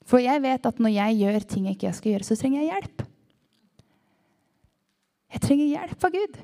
For 0.10 0.18
jeg 0.18 0.42
vet 0.42 0.66
at 0.66 0.82
når 0.82 0.96
jeg 0.98 1.22
gjør 1.22 1.50
ting 1.54 1.70
jeg 1.70 1.78
ikke 1.78 1.96
skal 2.02 2.16
gjøre, 2.16 2.26
så 2.26 2.42
trenger 2.42 2.64
jeg 2.64 2.74
hjelp. 2.74 3.08
Jeg 5.30 5.46
trenger 5.46 5.74
hjelp 5.78 6.10
av 6.10 6.18
Gud. 6.18 6.44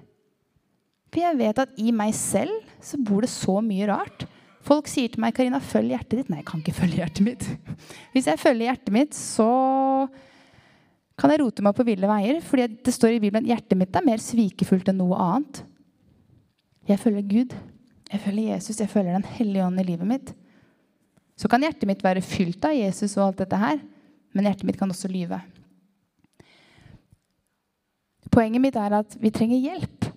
For 1.10 1.26
jeg 1.26 1.42
vet 1.42 1.66
at 1.66 1.78
i 1.82 1.90
meg 2.06 2.14
selv 2.14 2.70
så 2.86 3.02
bor 3.02 3.26
det 3.26 3.34
så 3.34 3.58
mye 3.66 3.90
rart. 3.90 4.30
Folk 4.68 4.90
sier 4.92 5.12
til 5.14 5.22
meg, 5.24 5.32
'Karina, 5.36 5.62
følg 5.64 5.94
hjertet 5.96 6.20
ditt.' 6.20 6.32
Nei, 6.32 6.42
jeg 6.42 6.48
kan 6.50 6.64
ikke 6.64 6.76
følge 6.76 7.00
hjertet 7.00 7.24
mitt. 7.24 7.46
Hvis 8.14 8.28
jeg 8.28 8.40
følger 8.42 8.68
hjertet 8.68 8.92
mitt, 8.92 9.16
så 9.16 9.48
kan 11.18 11.32
jeg 11.32 11.42
rote 11.42 11.64
meg 11.64 11.76
på 11.78 11.86
ville 11.88 12.10
veier. 12.10 12.42
fordi 12.44 12.68
det 12.84 12.94
står 12.94 13.16
i 13.16 13.22
Bibelen 13.24 13.48
hjertet 13.48 13.78
mitt 13.80 13.96
er 13.96 14.06
mer 14.06 14.22
svikefullt 14.22 14.92
enn 14.92 15.00
noe 15.00 15.16
annet. 15.18 15.64
Jeg 16.88 17.00
følger 17.00 17.24
Gud. 17.32 17.56
Jeg 18.12 18.20
følger 18.24 18.54
Jesus. 18.56 18.80
Jeg 18.80 18.90
følger 18.90 19.14
Den 19.14 19.32
hellige 19.38 19.66
ånd 19.66 19.80
i 19.80 19.88
livet 19.88 20.08
mitt. 20.08 20.34
Så 21.38 21.48
kan 21.48 21.62
hjertet 21.62 21.88
mitt 21.88 22.04
være 22.04 22.22
fylt 22.22 22.64
av 22.66 22.76
Jesus 22.76 23.16
og 23.18 23.28
alt 23.28 23.42
dette 23.44 23.58
her, 23.62 23.80
men 24.34 24.48
hjertet 24.48 24.66
mitt 24.66 24.78
kan 24.80 24.90
også 24.90 25.10
lyve. 25.12 25.40
Poenget 28.34 28.62
mitt 28.62 28.76
er 28.76 29.00
at 29.00 29.16
vi 29.22 29.32
trenger 29.34 29.62
hjelp. 29.62 30.08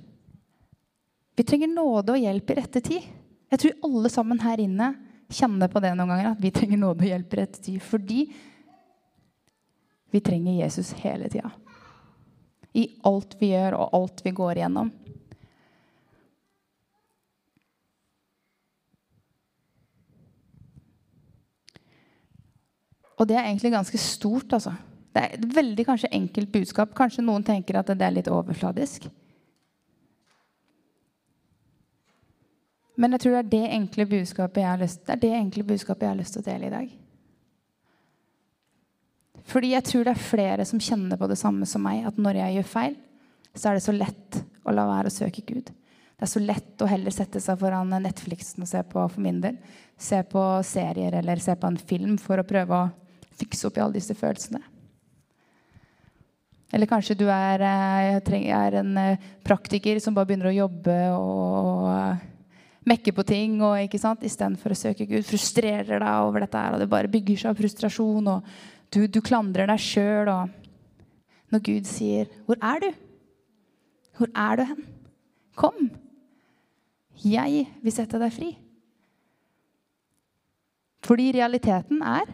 Vi 1.36 1.44
trenger 1.44 1.70
nåde 1.72 2.16
og 2.16 2.20
hjelp 2.20 2.50
i 2.50 2.56
rette 2.58 2.80
tid. 2.84 3.04
Jeg 3.50 3.62
tror 3.62 3.88
alle 3.88 4.10
sammen 4.12 4.40
her 4.42 4.62
inne 4.62 4.92
kjenner 5.30 5.70
på 5.70 5.82
det 5.82 5.90
noen 5.94 6.10
ganger, 6.12 6.32
at 6.32 6.42
vi 6.42 6.52
trenger 6.54 6.78
nåde 6.78 7.04
og 7.04 7.10
hjelp 7.10 7.36
rett 7.38 7.58
tid. 7.62 7.82
Fordi 7.82 8.24
vi 10.10 10.22
trenger 10.22 10.62
Jesus 10.62 10.92
hele 11.02 11.30
tida. 11.30 11.50
I 12.72 12.86
alt 13.06 13.34
vi 13.40 13.50
gjør, 13.50 13.78
og 13.78 13.94
alt 13.98 14.22
vi 14.22 14.34
går 14.34 14.60
igjennom. 14.60 14.92
Og 23.20 23.28
det 23.28 23.36
er 23.36 23.50
egentlig 23.50 23.74
ganske 23.74 23.98
stort, 24.00 24.54
altså. 24.56 24.72
Det 25.10 25.20
er 25.20 25.34
et 25.34 25.56
veldig 25.56 25.84
kanskje 25.84 26.08
enkelt 26.16 26.52
budskap. 26.54 26.94
Kanskje 26.96 27.26
noen 27.26 27.42
tenker 27.44 27.76
at 27.80 27.90
det 27.92 28.06
er 28.06 28.14
litt 28.14 28.30
overfladisk. 28.30 29.10
Men 33.00 33.16
jeg 33.16 33.24
tror 33.24 33.36
det 33.36 33.40
er 33.40 33.52
det 33.54 33.76
enkle 33.78 34.04
budskapet 34.10 34.60
jeg 34.60 34.68
har 34.68 34.80
lyst, 34.82 35.04
det 35.06 35.14
er 35.14 35.22
det 35.22 35.36
enkle 35.38 35.64
budskapet 35.70 36.04
jeg 36.04 36.12
har 36.12 36.18
lyst 36.20 36.36
til 36.36 36.42
å 36.42 36.48
dele 36.50 36.68
i 36.68 36.74
dag. 36.74 36.90
Fordi 39.50 39.72
jeg 39.72 39.86
tror 39.88 40.04
det 40.06 40.12
er 40.12 40.28
flere 40.28 40.66
som 40.68 40.82
kjenner 40.84 41.18
på 41.18 41.28
det 41.30 41.38
samme 41.40 41.66
som 41.66 41.82
meg. 41.82 42.04
At 42.06 42.18
når 42.20 42.42
jeg 42.42 42.58
gjør 42.58 42.68
feil, 42.70 42.96
så 43.56 43.70
er 43.70 43.78
det 43.78 43.84
så 43.86 43.94
lett 43.96 44.40
å 44.68 44.74
la 44.74 44.84
være 44.86 45.10
å 45.10 45.14
søke 45.14 45.42
Gud. 45.48 45.70
Det 45.72 46.26
er 46.26 46.30
så 46.30 46.42
lett 46.44 46.82
å 46.84 46.88
heller 46.90 47.14
sette 47.14 47.40
seg 47.40 47.56
foran 47.58 47.94
Netflixen 48.04 48.66
og 48.66 48.68
se 48.68 48.82
på 48.84 49.00
for 49.00 49.24
min 49.24 49.40
del. 49.40 49.56
Se 49.96 50.20
på 50.28 50.42
serier 50.68 51.16
eller 51.16 51.40
se 51.40 51.56
på 51.56 51.70
en 51.70 51.80
film 51.80 52.18
for 52.20 52.42
å 52.42 52.46
prøve 52.46 52.76
å 52.76 52.90
fikse 53.40 53.70
opp 53.70 53.80
i 53.80 53.82
alle 53.82 53.96
disse 53.96 54.14
følelsene. 54.14 54.60
Eller 56.70 56.86
kanskje 56.86 57.16
du 57.18 57.24
er, 57.32 57.64
eh, 57.64 58.42
er 58.52 58.74
en 58.78 58.96
eh, 58.98 59.30
praktiker 59.42 59.98
som 59.98 60.14
bare 60.14 60.28
begynner 60.28 60.52
å 60.52 60.58
jobbe 60.60 60.98
og 61.16 62.28
eh, 62.90 62.96
mekke 62.96 63.14
på 63.14 63.24
ting 63.26 63.60
og 63.62 63.78
ikke 63.78 64.00
sant, 64.02 64.24
istedenfor 64.26 64.74
å 64.74 64.78
søke 64.78 65.06
Gud. 65.06 65.24
Frustrerer 65.26 66.02
deg 66.02 66.26
over 66.26 66.44
dette 66.44 66.58
her, 66.58 66.74
og 66.74 66.82
det 66.82 66.90
bare 66.90 67.10
bygger 67.10 67.44
seg 67.44 67.52
av 67.52 67.60
frustrasjon. 67.60 68.26
og 68.26 68.42
du, 68.90 69.06
du 69.06 69.20
klandrer 69.22 69.70
deg 69.70 69.78
sjøl. 69.78 70.30
Når 71.50 71.62
Gud 71.66 71.86
sier, 71.86 72.26
'Hvor 72.46 72.58
er 72.62 72.80
du? 72.80 72.90
Hvor 74.18 74.28
er 74.34 74.56
du 74.56 74.64
hen? 74.64 74.84
Kom! 75.56 75.90
Jeg 77.22 77.66
vil 77.82 77.92
sette 77.92 78.18
deg 78.18 78.32
fri.' 78.32 78.56
Fordi 81.02 81.32
realiteten 81.32 82.02
er 82.02 82.28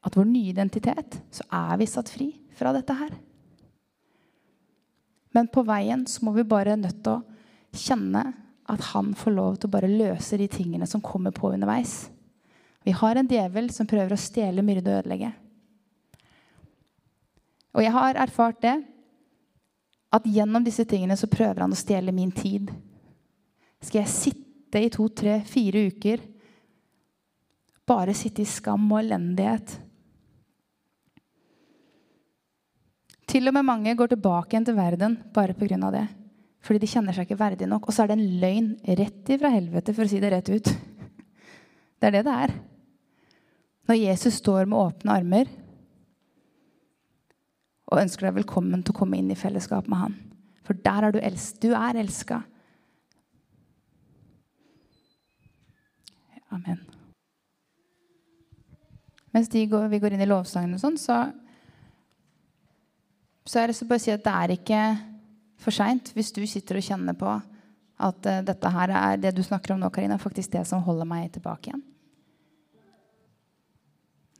at 0.00 0.16
vår 0.16 0.24
nye 0.24 0.52
identitet, 0.52 1.18
så 1.30 1.44
er 1.52 1.76
vi 1.76 1.86
satt 1.86 2.08
fri 2.08 2.30
fra 2.56 2.72
dette 2.72 2.94
her. 2.94 3.10
Men 5.34 5.50
på 5.50 5.62
veien 5.66 6.06
så 6.06 6.24
må 6.24 6.32
vi 6.32 6.46
bare 6.46 6.78
nødt 6.78 7.02
til 7.04 7.18
å 7.18 7.76
kjenne 7.76 8.22
at 8.70 8.90
han 8.92 9.12
får 9.18 9.34
lov 9.34 9.58
til 9.58 9.68
å 9.68 9.74
bare 9.74 9.90
løse 9.90 10.38
de 10.38 10.46
tingene 10.50 10.86
som 10.88 11.02
kommer 11.02 11.34
på 11.34 11.52
underveis. 11.52 12.08
Vi 12.86 12.94
har 12.96 13.18
en 13.18 13.28
djevel 13.28 13.68
som 13.74 13.88
prøver 13.88 14.14
å 14.14 14.20
stjele, 14.20 14.64
myrde 14.64 14.88
og 14.92 15.02
ødelegge. 15.02 15.32
Og 17.76 17.84
jeg 17.84 17.94
har 17.94 18.18
erfart 18.18 18.62
det 18.64 18.76
at 20.10 20.26
gjennom 20.26 20.64
disse 20.66 20.84
tingene 20.88 21.16
så 21.18 21.28
prøver 21.30 21.62
han 21.62 21.74
å 21.74 21.78
stjele 21.78 22.14
min 22.14 22.32
tid. 22.34 22.70
Skal 23.80 24.02
jeg 24.02 24.14
sitte 24.14 24.82
i 24.82 24.90
to, 24.92 25.06
tre, 25.14 25.38
fire 25.46 25.84
uker, 25.90 26.24
bare 27.86 28.14
sitte 28.16 28.42
i 28.42 28.48
skam 28.48 28.88
og 28.90 29.02
elendighet? 29.04 29.76
Til 33.30 33.46
og 33.46 33.54
med 33.54 33.66
mange 33.66 33.94
går 33.94 34.10
tilbake 34.10 34.56
igjen 34.56 34.66
til 34.66 34.78
verden 34.78 35.20
bare 35.34 35.54
pga. 35.54 35.90
det. 35.94 36.06
Fordi 36.60 36.82
de 36.82 36.90
kjenner 36.90 37.16
seg 37.16 37.26
ikke 37.26 37.40
verdig 37.40 37.68
nok. 37.68 37.88
Og 37.88 37.96
så 37.96 38.04
er 38.04 38.10
det 38.10 38.18
en 38.18 38.40
løgn 38.42 38.70
rett 39.00 39.32
ifra 39.32 39.52
helvete, 39.54 39.94
for 39.96 40.04
å 40.04 40.10
si 40.10 40.20
det 40.22 40.32
rett 40.34 40.52
ut. 40.52 40.72
Det 42.00 42.08
er 42.08 42.14
det 42.14 42.22
det 42.24 42.34
er. 42.46 42.52
Når 43.90 43.98
Jesus 43.98 44.38
står 44.40 44.64
med 44.64 44.78
åpne 44.78 45.12
armer 45.12 45.50
og 47.90 47.98
ønsker 48.00 48.24
deg 48.24 48.38
velkommen 48.38 48.80
til 48.80 48.94
å 48.94 48.98
komme 49.02 49.18
inn 49.18 49.28
i 49.28 49.36
fellesskap 49.36 49.84
med 49.90 50.00
han. 50.00 50.14
For 50.64 50.78
der 50.80 51.08
er 51.08 51.12
du 51.12 51.18
elsk. 51.20 51.58
Du 51.60 51.74
er 51.76 51.98
elska. 52.00 52.38
Amen. 56.56 56.80
Mens 59.34 59.52
går, 59.52 59.88
vi 59.92 60.00
går 60.02 60.14
inn 60.14 60.24
i 60.24 60.30
lovsangen, 60.30 60.74
og 60.74 60.82
sånn, 60.82 60.96
så, 60.98 61.20
så 63.46 63.60
er 63.60 63.70
det 63.70 63.76
så 63.78 63.86
bare 63.86 64.00
å 64.00 64.04
si 64.06 64.14
at 64.14 64.24
det 64.24 64.32
er 64.34 64.54
ikke 64.56 64.80
for 65.60 65.74
seint 65.74 66.12
hvis 66.16 66.32
du 66.36 66.42
sitter 66.48 66.80
og 66.80 66.86
kjenner 66.86 67.16
på 67.18 67.30
at 68.00 68.26
uh, 68.26 68.40
dette 68.46 68.72
her 68.74 68.92
er 68.96 69.20
det 69.20 69.34
du 69.36 69.42
snakker 69.44 69.74
om 69.74 69.82
nå, 69.82 69.90
Karina, 69.92 70.18
faktisk 70.20 70.52
det 70.54 70.64
som 70.68 70.82
holder 70.86 71.08
meg 71.08 71.30
tilbake 71.34 71.70
igjen. 71.70 71.84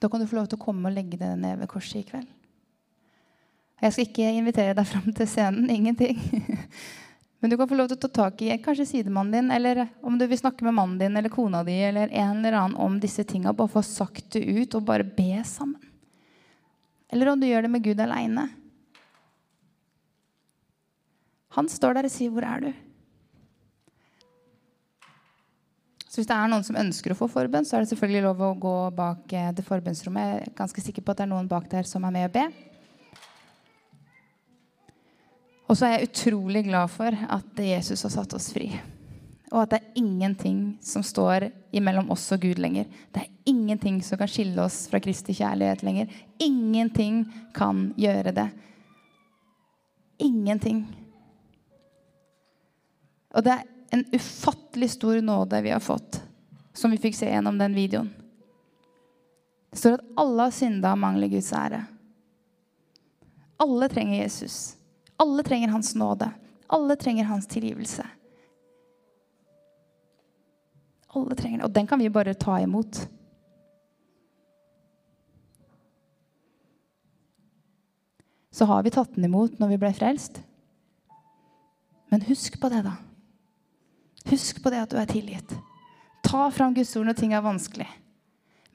da 0.00 0.08
kan 0.08 0.20
du 0.20 0.26
få 0.26 0.38
lov 0.38 0.48
til 0.48 0.56
å 0.56 0.64
komme 0.64 0.88
og 0.88 0.96
legge 0.96 1.18
det 1.20 1.34
ned 1.36 1.58
ved 1.60 1.68
korset 1.68 2.00
i 2.00 2.06
kveld. 2.08 2.28
Jeg 3.80 3.92
skal 3.92 4.06
ikke 4.06 4.32
invitere 4.36 4.76
deg 4.76 4.88
fram 4.88 5.12
til 5.16 5.28
scenen. 5.28 5.68
Ingenting. 5.76 6.16
Men 7.40 7.52
du 7.52 7.56
kan 7.56 7.68
få 7.68 7.76
lov 7.76 7.88
til 7.88 7.96
å 7.96 8.02
ta 8.04 8.10
tak 8.12 8.42
i 8.44 8.56
kanskje 8.60 8.88
sidemannen 8.90 9.32
din, 9.32 9.52
eller 9.52 9.86
om 10.04 10.18
du 10.20 10.26
vil 10.28 10.40
snakke 10.40 10.64
med 10.66 10.76
mannen 10.76 10.98
din 11.00 11.16
eller 11.16 11.32
kona 11.32 11.62
di 11.64 11.78
eller 11.88 12.12
en 12.12 12.42
eller 12.42 12.58
annen 12.58 12.76
om 12.76 12.98
disse 13.00 13.24
tinga. 13.24 13.54
Bare 13.56 13.72
få 13.72 13.82
sagt 13.84 14.36
det 14.36 14.44
ut 14.44 14.76
og 14.76 14.84
bare 14.88 15.04
be 15.04 15.40
sammen. 15.48 15.80
Eller 17.10 17.32
om 17.32 17.40
du 17.40 17.48
gjør 17.48 17.64
det 17.64 17.72
med 17.72 17.84
Gud 17.84 18.00
aleine. 18.00 18.46
Han 21.56 21.68
står 21.68 21.94
der 21.94 22.06
og 22.06 22.10
sier, 22.10 22.30
'Hvor 22.30 22.46
er 22.46 22.60
du?' 22.60 22.74
Så 26.10 26.18
hvis 26.18 26.26
det 26.26 26.34
er 26.34 26.48
noen 26.50 26.64
som 26.66 26.74
ønsker 26.74 27.12
å 27.12 27.14
få 27.14 27.28
forbønn, 27.30 27.64
så 27.64 27.76
er 27.76 27.84
det 27.84 27.92
selvfølgelig 27.92 28.22
lov 28.24 28.40
å 28.42 28.54
gå 28.58 28.90
bak 28.90 29.32
eh, 29.32 29.52
det 29.54 29.62
forbønnsrommet. 29.62 30.26
Jeg 30.26 30.48
er 30.48 30.56
ganske 30.58 30.82
sikker 30.82 31.02
på 31.06 31.12
at 31.12 31.20
det 31.20 31.22
er 31.22 31.30
noen 31.30 31.48
bak 31.48 31.68
der 31.70 31.86
som 31.86 32.02
er 32.04 32.10
med 32.10 32.26
å 32.26 32.32
be. 32.34 32.46
Og 35.70 35.78
så 35.78 35.86
er 35.86 35.92
jeg 35.92 36.08
utrolig 36.08 36.64
glad 36.66 36.90
for 36.90 37.14
at 37.14 37.62
Jesus 37.62 38.02
har 38.02 38.10
satt 38.10 38.34
oss 38.34 38.48
fri. 38.50 38.72
Og 39.52 39.62
at 39.62 39.70
det 39.70 39.78
er 39.78 40.00
ingenting 40.02 40.58
som 40.82 41.02
står 41.06 41.46
imellom 41.78 42.10
oss 42.10 42.26
og 42.34 42.42
Gud 42.42 42.58
lenger. 42.58 42.90
Det 43.14 43.22
er 43.22 43.30
ingenting 43.50 44.00
som 44.02 44.18
kan 44.18 44.30
skille 44.30 44.58
oss 44.62 44.88
fra 44.90 44.98
Kristi 45.02 45.34
kjærlighet 45.38 45.84
lenger. 45.86 46.10
Ingenting 46.42 47.22
kan 47.54 47.92
gjøre 47.98 48.34
det. 48.34 48.48
Ingenting. 50.26 50.82
Og 53.34 53.44
det 53.46 53.54
er 53.54 53.66
en 53.94 54.04
ufattelig 54.14 54.90
stor 54.96 55.20
nåde 55.22 55.62
vi 55.62 55.70
har 55.70 55.82
fått, 55.82 56.22
som 56.72 56.90
vi 56.90 56.98
fikk 56.98 57.16
se 57.18 57.30
gjennom 57.30 57.58
den 57.58 57.74
videoen. 57.74 58.10
Det 59.70 59.78
står 59.78 59.98
at 59.98 60.06
alle 60.18 60.46
har 60.48 60.54
synda 60.54 60.94
og 60.94 61.02
mangler 61.02 61.30
Guds 61.30 61.52
ære. 61.54 61.84
Alle 63.60 63.88
trenger 63.92 64.22
Jesus. 64.22 64.76
Alle 65.20 65.44
trenger 65.46 65.68
hans 65.68 65.94
nåde. 65.94 66.30
Alle 66.66 66.96
trenger 66.96 67.28
hans 67.28 67.46
tilgivelse. 67.46 68.06
Alle 71.14 71.36
trenger 71.36 71.58
det. 71.58 71.64
Og 71.68 71.74
den 71.74 71.86
kan 71.86 71.98
vi 71.98 72.10
bare 72.10 72.34
ta 72.34 72.58
imot. 72.60 73.08
Så 78.50 78.64
har 78.64 78.82
vi 78.82 78.90
tatt 78.94 79.14
den 79.14 79.28
imot 79.28 79.58
når 79.60 79.74
vi 79.74 79.78
ble 79.82 79.92
frelst. 79.94 80.42
Men 82.10 82.26
husk 82.26 82.58
på 82.60 82.70
det, 82.72 82.82
da. 82.86 82.96
Husk 84.30 84.62
på 84.62 84.70
det 84.70 84.84
at 84.84 84.92
du 84.92 84.98
er 85.00 85.10
tilgitt. 85.10 85.54
Ta 86.26 86.50
fram 86.54 86.74
Guds 86.76 86.92
ord 86.96 87.08
når 87.08 87.18
ting 87.18 87.32
er 87.34 87.44
vanskelig. 87.44 87.88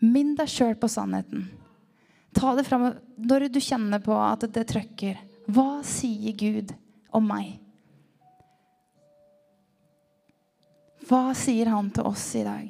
Minn 0.04 0.34
deg 0.36 0.50
sjøl 0.52 0.76
på 0.80 0.89
sannheten. 0.91 1.48
Ta 2.36 2.52
det 2.58 2.65
fram 2.68 2.89
når 3.15 3.48
du 3.54 3.62
kjenner 3.63 4.02
på 4.04 4.15
at 4.20 4.44
det 4.52 4.65
trøkker. 4.68 5.22
Hva 5.48 5.80
sier 5.88 6.36
Gud 6.36 6.74
om 7.15 7.30
meg? 7.30 7.54
Hva 11.06 11.30
sier 11.38 11.70
han 11.70 11.91
til 11.94 12.10
oss 12.10 12.26
i 12.36 12.44
dag? 12.44 12.68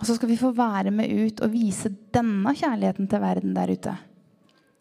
Og 0.00 0.08
så 0.08 0.16
skal 0.16 0.30
vi 0.32 0.40
få 0.40 0.50
være 0.56 0.90
med 0.90 1.12
ut 1.12 1.42
og 1.44 1.52
vise 1.52 1.92
denne 2.12 2.50
kjærligheten 2.56 3.06
til 3.08 3.22
verden 3.22 3.54
der 3.54 3.70
ute. 3.76 3.94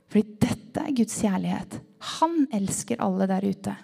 Fordi 0.09 0.37
dette 0.41 0.81
er 0.81 0.95
Guds 0.97 1.19
kjærlighet. 1.21 1.77
Han 2.17 2.45
elsker 2.53 3.01
alle 3.03 3.27
der 3.29 3.45
ute. 3.45 3.75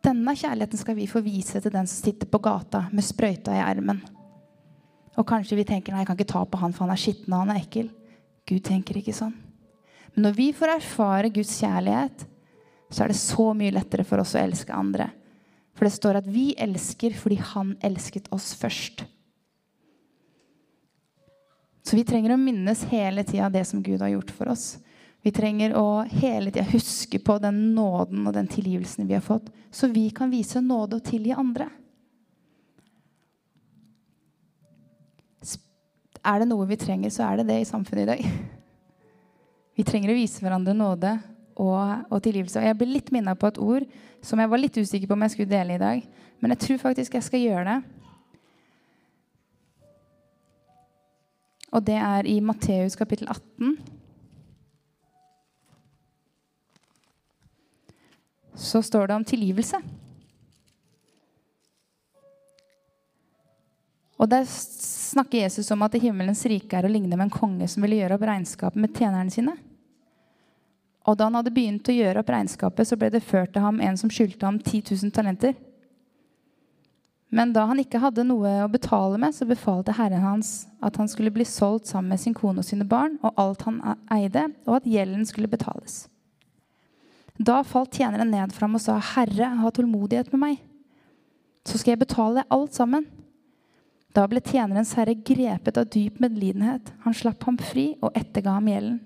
Denne 0.00 0.32
kjærligheten 0.32 0.80
skal 0.80 0.96
vi 0.96 1.08
få 1.10 1.20
vise 1.24 1.60
til 1.60 1.72
den 1.72 1.88
som 1.88 2.06
sitter 2.06 2.28
på 2.30 2.40
gata 2.42 2.86
med 2.92 3.04
sprøyta 3.04 3.52
i 3.52 3.62
ermen. 3.62 4.00
Og 5.18 5.26
kanskje 5.28 5.58
vi 5.58 5.66
tenker 5.68 5.92
nei, 5.92 6.02
jeg 6.04 6.08
kan 6.08 6.18
ikke 6.18 6.32
ta 6.32 6.44
på 6.48 6.60
han, 6.62 6.72
for 6.72 6.86
han 6.86 6.94
er 6.94 7.00
skitten 7.00 7.34
og 7.34 7.44
han 7.44 7.52
er 7.52 7.60
ekkel. 7.60 7.90
Gud 8.48 8.64
tenker 8.64 8.96
ikke 8.96 9.14
sånn. 9.14 9.34
Men 10.14 10.26
når 10.26 10.36
vi 10.38 10.48
får 10.56 10.74
erfare 10.78 11.32
Guds 11.34 11.52
kjærlighet, 11.60 12.24
så 12.90 13.04
er 13.04 13.12
det 13.12 13.20
så 13.20 13.50
mye 13.54 13.74
lettere 13.74 14.06
for 14.06 14.22
oss 14.22 14.34
å 14.34 14.40
elske 14.40 14.74
andre. 14.74 15.10
For 15.76 15.86
det 15.86 15.94
står 15.94 16.18
at 16.22 16.28
vi 16.28 16.50
elsker 16.58 17.14
fordi 17.16 17.38
han 17.52 17.76
elsket 17.86 18.30
oss 18.34 18.50
først. 18.58 19.04
Så 21.86 21.96
vi 21.96 22.04
trenger 22.06 22.34
å 22.34 22.40
minnes 22.40 22.82
hele 22.90 23.24
tida 23.26 23.48
det 23.52 23.64
som 23.68 23.82
Gud 23.82 24.02
har 24.02 24.12
gjort 24.12 24.32
for 24.34 24.50
oss. 24.52 24.74
Vi 25.20 25.32
trenger 25.36 25.74
å 25.76 26.02
hele 26.08 26.50
tida 26.50 26.64
huske 26.70 27.20
på 27.20 27.36
den 27.42 27.74
nåden 27.74 28.24
og 28.26 28.32
den 28.36 28.48
tilgivelsen 28.48 29.08
vi 29.08 29.18
har 29.18 29.24
fått, 29.24 29.50
så 29.70 29.90
vi 29.92 30.08
kan 30.16 30.32
vise 30.32 30.62
nåde 30.64 30.96
og 30.96 31.04
tilgi 31.04 31.34
andre. 31.36 31.68
Er 36.20 36.40
det 36.40 36.50
noe 36.50 36.66
vi 36.68 36.76
trenger, 36.76 37.12
så 37.12 37.24
er 37.28 37.40
det 37.40 37.48
det 37.48 37.60
i 37.62 37.68
samfunnet 37.68 38.04
i 38.04 38.10
dag. 38.10 38.24
Vi 39.78 39.84
trenger 39.88 40.10
å 40.12 40.16
vise 40.18 40.42
hverandre 40.44 40.74
nåde 40.76 41.14
og, 41.56 42.02
og 42.12 42.18
tilgivelse. 42.20 42.60
Og 42.60 42.66
jeg 42.66 42.76
ble 42.76 42.88
litt 42.90 43.08
minna 43.14 43.32
på 43.38 43.48
et 43.48 43.60
ord 43.62 43.86
som 44.20 44.42
jeg 44.42 44.50
var 44.52 44.60
litt 44.60 44.76
usikker 44.76 45.08
på 45.08 45.16
om 45.16 45.24
jeg 45.24 45.32
skulle 45.32 45.48
dele 45.48 45.78
i 45.78 45.80
dag. 45.80 46.02
Men 46.42 46.52
jeg 46.52 46.60
tror 46.66 46.82
faktisk 46.82 47.16
jeg 47.16 47.24
skal 47.24 47.40
gjøre 47.46 47.64
det. 47.70 47.78
Og 51.70 51.86
det 51.86 51.96
er 51.96 52.28
i 52.28 52.36
Matteus 52.44 52.98
kapittel 52.98 53.30
18. 53.32 53.99
så 58.60 58.82
står 58.84 59.08
det 59.08 59.16
om 59.16 59.24
tilgivelse. 59.24 59.80
Og 64.20 64.28
Der 64.28 64.44
snakker 64.44 65.38
Jesus 65.38 65.70
om 65.70 65.82
at 65.82 65.96
himmelens 65.96 66.44
rike 66.44 66.76
er 66.76 66.84
å 66.84 66.92
ligne 66.92 67.16
med 67.16 67.30
en 67.30 67.32
konge 67.32 67.68
som 67.72 67.82
ville 67.82 68.02
gjøre 68.02 68.18
opp 68.18 68.26
regnskapet 68.28 68.82
med 68.82 68.92
tjenerne 68.92 69.32
sine. 69.32 69.56
Og 71.08 71.16
Da 71.16 71.24
han 71.24 71.38
hadde 71.38 71.54
begynt 71.54 71.88
å 71.88 71.96
gjøre 71.96 72.20
opp 72.20 72.28
regnskapet, 72.28 72.86
så 72.86 72.98
ble 73.00 73.08
det 73.10 73.24
ført 73.24 73.54
til 73.54 73.64
ham 73.64 73.80
en 73.80 73.96
som 73.96 74.12
skyldte 74.12 74.44
ham 74.44 74.60
10 74.60 74.92
000 74.92 75.10
talenter. 75.16 75.56
Men 77.30 77.52
da 77.54 77.64
han 77.70 77.78
ikke 77.78 78.02
hadde 78.02 78.26
noe 78.26 78.52
å 78.64 78.68
betale 78.68 79.16
med, 79.16 79.32
så 79.32 79.46
befalte 79.46 79.94
herren 79.94 80.20
hans 80.20 80.66
at 80.82 80.96
han 80.98 81.08
skulle 81.08 81.30
bli 81.30 81.46
solgt 81.46 81.86
sammen 81.86 82.10
med 82.10 82.20
sin 82.20 82.34
kone 82.34 82.60
og 82.60 82.66
sine 82.66 82.84
barn 82.84 83.16
og 83.22 83.38
alt 83.38 83.62
han 83.62 83.78
eide, 84.10 84.48
og 84.66 84.80
at 84.80 84.88
gjelden 84.90 85.22
skulle 85.24 85.48
betales. 85.48 86.08
Da 87.40 87.62
falt 87.64 87.96
tjeneren 87.96 88.30
ned 88.34 88.52
fram 88.52 88.76
og 88.76 88.82
sa, 88.84 88.98
'Herre, 89.00 89.48
ha 89.56 89.70
tålmodighet 89.70 90.32
med 90.32 90.40
meg, 90.40 90.58
så 91.64 91.78
skal 91.78 91.92
jeg 91.92 92.04
betale 92.04 92.44
alt 92.50 92.74
sammen.' 92.76 93.06
Da 94.12 94.26
ble 94.26 94.40
tjenerens 94.42 94.92
herre 94.98 95.14
grepet 95.14 95.78
av 95.78 95.86
dyp 95.86 96.18
medlidenhet. 96.18 96.90
Han 97.04 97.14
slapp 97.14 97.44
ham 97.46 97.56
fri 97.56 97.94
og 98.02 98.10
etterga 98.18 98.56
ham 98.56 98.66
gjelden. 98.66 98.98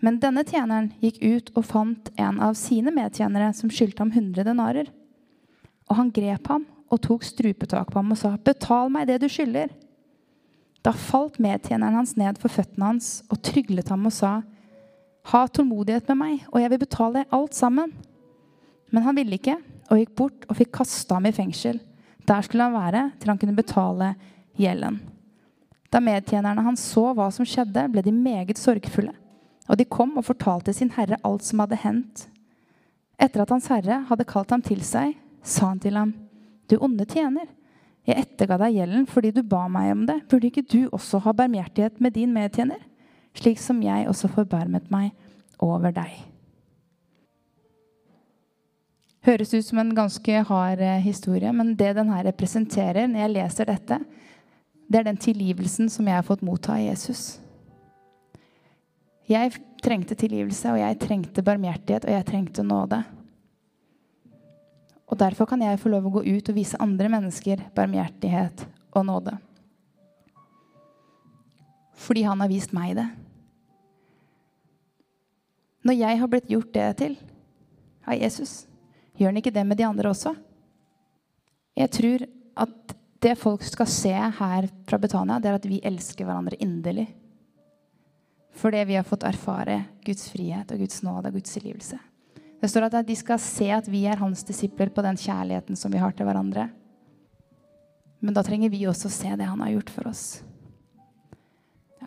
Men 0.00 0.18
denne 0.18 0.44
tjeneren 0.48 0.92
gikk 1.02 1.20
ut 1.22 1.50
og 1.56 1.66
fant 1.68 2.08
en 2.16 2.40
av 2.40 2.56
sine 2.56 2.90
medtjenere 2.90 3.52
som 3.54 3.68
skyldte 3.68 4.00
ham 4.00 4.12
100 4.12 4.44
denarer. 4.48 4.88
Og 5.90 5.96
han 5.96 6.10
grep 6.10 6.48
ham 6.48 6.64
og 6.90 7.02
tok 7.04 7.22
strupetak 7.22 7.92
på 7.92 8.00
ham 8.00 8.12
og 8.12 8.18
sa, 8.18 8.36
'Betal 8.36 8.90
meg 8.90 9.06
det 9.06 9.20
du 9.20 9.28
skylder.' 9.28 9.70
Da 10.82 10.92
falt 10.92 11.38
medtjeneren 11.38 11.94
hans 11.94 12.16
ned 12.16 12.38
for 12.38 12.48
føttene 12.48 12.84
hans 12.86 13.22
og 13.30 13.42
tryglet 13.42 13.88
ham 13.88 14.06
og 14.06 14.12
sa, 14.12 14.42
ha 15.26 15.42
tålmodighet 15.50 16.06
med 16.12 16.20
meg, 16.20 16.44
og 16.52 16.60
jeg 16.62 16.72
vil 16.72 16.82
betale 16.84 17.24
alt 17.34 17.56
sammen. 17.56 17.92
Men 18.94 19.02
han 19.02 19.16
ville 19.18 19.38
ikke, 19.38 19.56
og 19.90 20.00
gikk 20.00 20.14
bort 20.18 20.46
og 20.46 20.58
fikk 20.58 20.72
kasta 20.78 21.18
ham 21.18 21.26
i 21.26 21.34
fengsel. 21.34 21.80
Der 22.26 22.42
skulle 22.42 22.66
han 22.66 22.76
være 22.76 23.02
til 23.18 23.30
han 23.32 23.40
kunne 23.40 23.56
betale 23.56 24.14
gjelden. 24.58 25.00
Da 25.90 26.02
medtjenerne 26.02 26.64
hans 26.66 26.82
så 26.92 27.12
hva 27.14 27.28
som 27.34 27.46
skjedde, 27.46 27.86
ble 27.90 28.02
de 28.02 28.14
meget 28.14 28.58
sorgfulle. 28.58 29.14
Og 29.66 29.78
de 29.78 29.86
kom 29.90 30.14
og 30.18 30.26
fortalte 30.26 30.74
sin 30.74 30.92
herre 30.94 31.18
alt 31.26 31.46
som 31.46 31.62
hadde 31.62 31.78
hendt. 31.82 32.26
Etter 33.18 33.42
at 33.42 33.52
hans 33.54 33.68
herre 33.70 34.02
hadde 34.08 34.26
kalt 34.28 34.52
ham 34.54 34.62
til 34.62 34.82
seg, 34.86 35.14
sa 35.42 35.72
han 35.72 35.82
til 35.82 35.98
ham, 35.98 36.14
Du 36.66 36.76
onde 36.82 37.04
tjener, 37.06 37.46
jeg 38.06 38.22
etterga 38.22 38.56
deg 38.58 38.74
gjelden 38.74 39.06
fordi 39.06 39.30
du 39.34 39.42
ba 39.46 39.66
meg 39.70 39.92
om 39.92 40.02
det. 40.06 40.20
Burde 40.30 40.48
ikke 40.50 40.66
du 40.66 40.88
også 40.94 41.20
ha 41.22 41.34
barmhjertighet 41.34 42.00
med 42.02 42.14
din 42.14 42.32
medtjener? 42.34 42.80
Slik 43.36 43.60
som 43.62 43.82
jeg 43.84 44.08
også 44.08 44.30
forbarmet 44.32 44.90
meg 44.92 45.12
over 45.62 45.94
deg. 45.94 46.14
Høres 49.26 49.50
ut 49.56 49.66
som 49.66 49.80
en 49.82 49.94
ganske 49.96 50.42
hard 50.46 50.82
eh, 50.84 51.00
historie, 51.02 51.50
men 51.52 51.74
det 51.74 51.96
den 51.96 52.12
her 52.14 52.28
representerer 52.28 53.08
når 53.10 53.24
jeg 53.24 53.34
leser 53.34 53.70
dette, 53.72 53.98
det 54.86 55.00
er 55.00 55.08
den 55.08 55.18
tilgivelsen 55.18 55.90
som 55.90 56.06
jeg 56.06 56.14
har 56.14 56.26
fått 56.26 56.44
motta 56.46 56.76
av 56.76 56.84
Jesus. 56.84 57.40
Jeg 59.26 59.56
trengte 59.82 60.14
tilgivelse, 60.14 60.70
og 60.70 60.78
jeg 60.78 60.98
trengte 61.02 61.42
barmhjertighet, 61.42 62.06
og 62.06 62.14
jeg 62.14 62.28
trengte 62.28 62.62
nåde. 62.62 63.02
Og 65.06 65.18
Derfor 65.18 65.50
kan 65.50 65.62
jeg 65.62 65.80
få 65.82 65.90
lov 65.90 66.06
å 66.06 66.14
gå 66.18 66.22
ut 66.22 66.48
og 66.50 66.56
vise 66.56 66.78
andre 66.82 67.10
mennesker 67.10 67.66
barmhjertighet 67.74 68.66
og 68.94 69.06
nåde. 69.06 69.34
Fordi 71.96 72.22
han 72.26 72.42
har 72.42 72.50
vist 72.50 72.74
meg 72.76 72.94
det. 72.98 73.06
Når 75.86 75.98
jeg 76.00 76.18
har 76.18 76.30
blitt 76.30 76.50
gjort 76.50 76.72
det 76.74 76.86
til 76.98 77.14
av 78.06 78.16
Jesus, 78.18 78.64
gjør 79.14 79.30
han 79.30 79.38
ikke 79.38 79.54
det 79.54 79.62
med 79.66 79.78
de 79.78 79.86
andre 79.86 80.10
også? 80.10 80.32
Jeg 81.76 81.92
tror 81.94 82.24
at 82.56 82.96
det 83.22 83.36
folk 83.38 83.62
skal 83.66 83.88
se 83.90 84.12
her 84.12 84.66
fra 84.88 84.98
Betania, 84.98 85.38
det 85.40 85.50
er 85.50 85.58
at 85.60 85.68
vi 85.68 85.78
elsker 85.84 86.26
hverandre 86.26 86.58
inderlig. 86.62 87.06
Fordi 88.56 88.82
vi 88.88 88.96
har 88.96 89.06
fått 89.06 89.26
erfare 89.28 89.82
Guds 90.04 90.30
frihet 90.32 90.72
og 90.72 90.80
Guds 90.80 91.02
nåde 91.04 91.30
og 91.30 91.38
Guds 91.38 91.52
tilgivelse. 91.52 91.98
Det 92.60 92.70
står 92.72 92.88
at 92.88 92.98
de 93.06 93.16
skal 93.18 93.40
se 93.42 93.68
at 93.74 93.88
vi 93.92 94.06
er 94.08 94.18
hans 94.20 94.42
disipler 94.48 94.88
på 94.90 95.04
den 95.04 95.18
kjærligheten 95.20 95.76
som 95.76 95.92
vi 95.92 96.00
har 96.00 96.16
til 96.16 96.26
hverandre. 96.28 96.70
Men 98.24 98.34
da 98.34 98.42
trenger 98.42 98.72
vi 98.72 98.86
også 98.88 99.12
se 99.12 99.34
det 99.36 99.46
han 99.46 99.60
har 99.60 99.74
gjort 99.76 99.92
for 99.92 100.08
oss. 100.08 100.24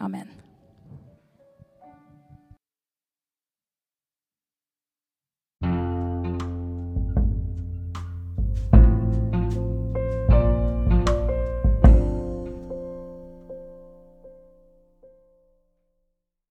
Amen. 0.01 0.31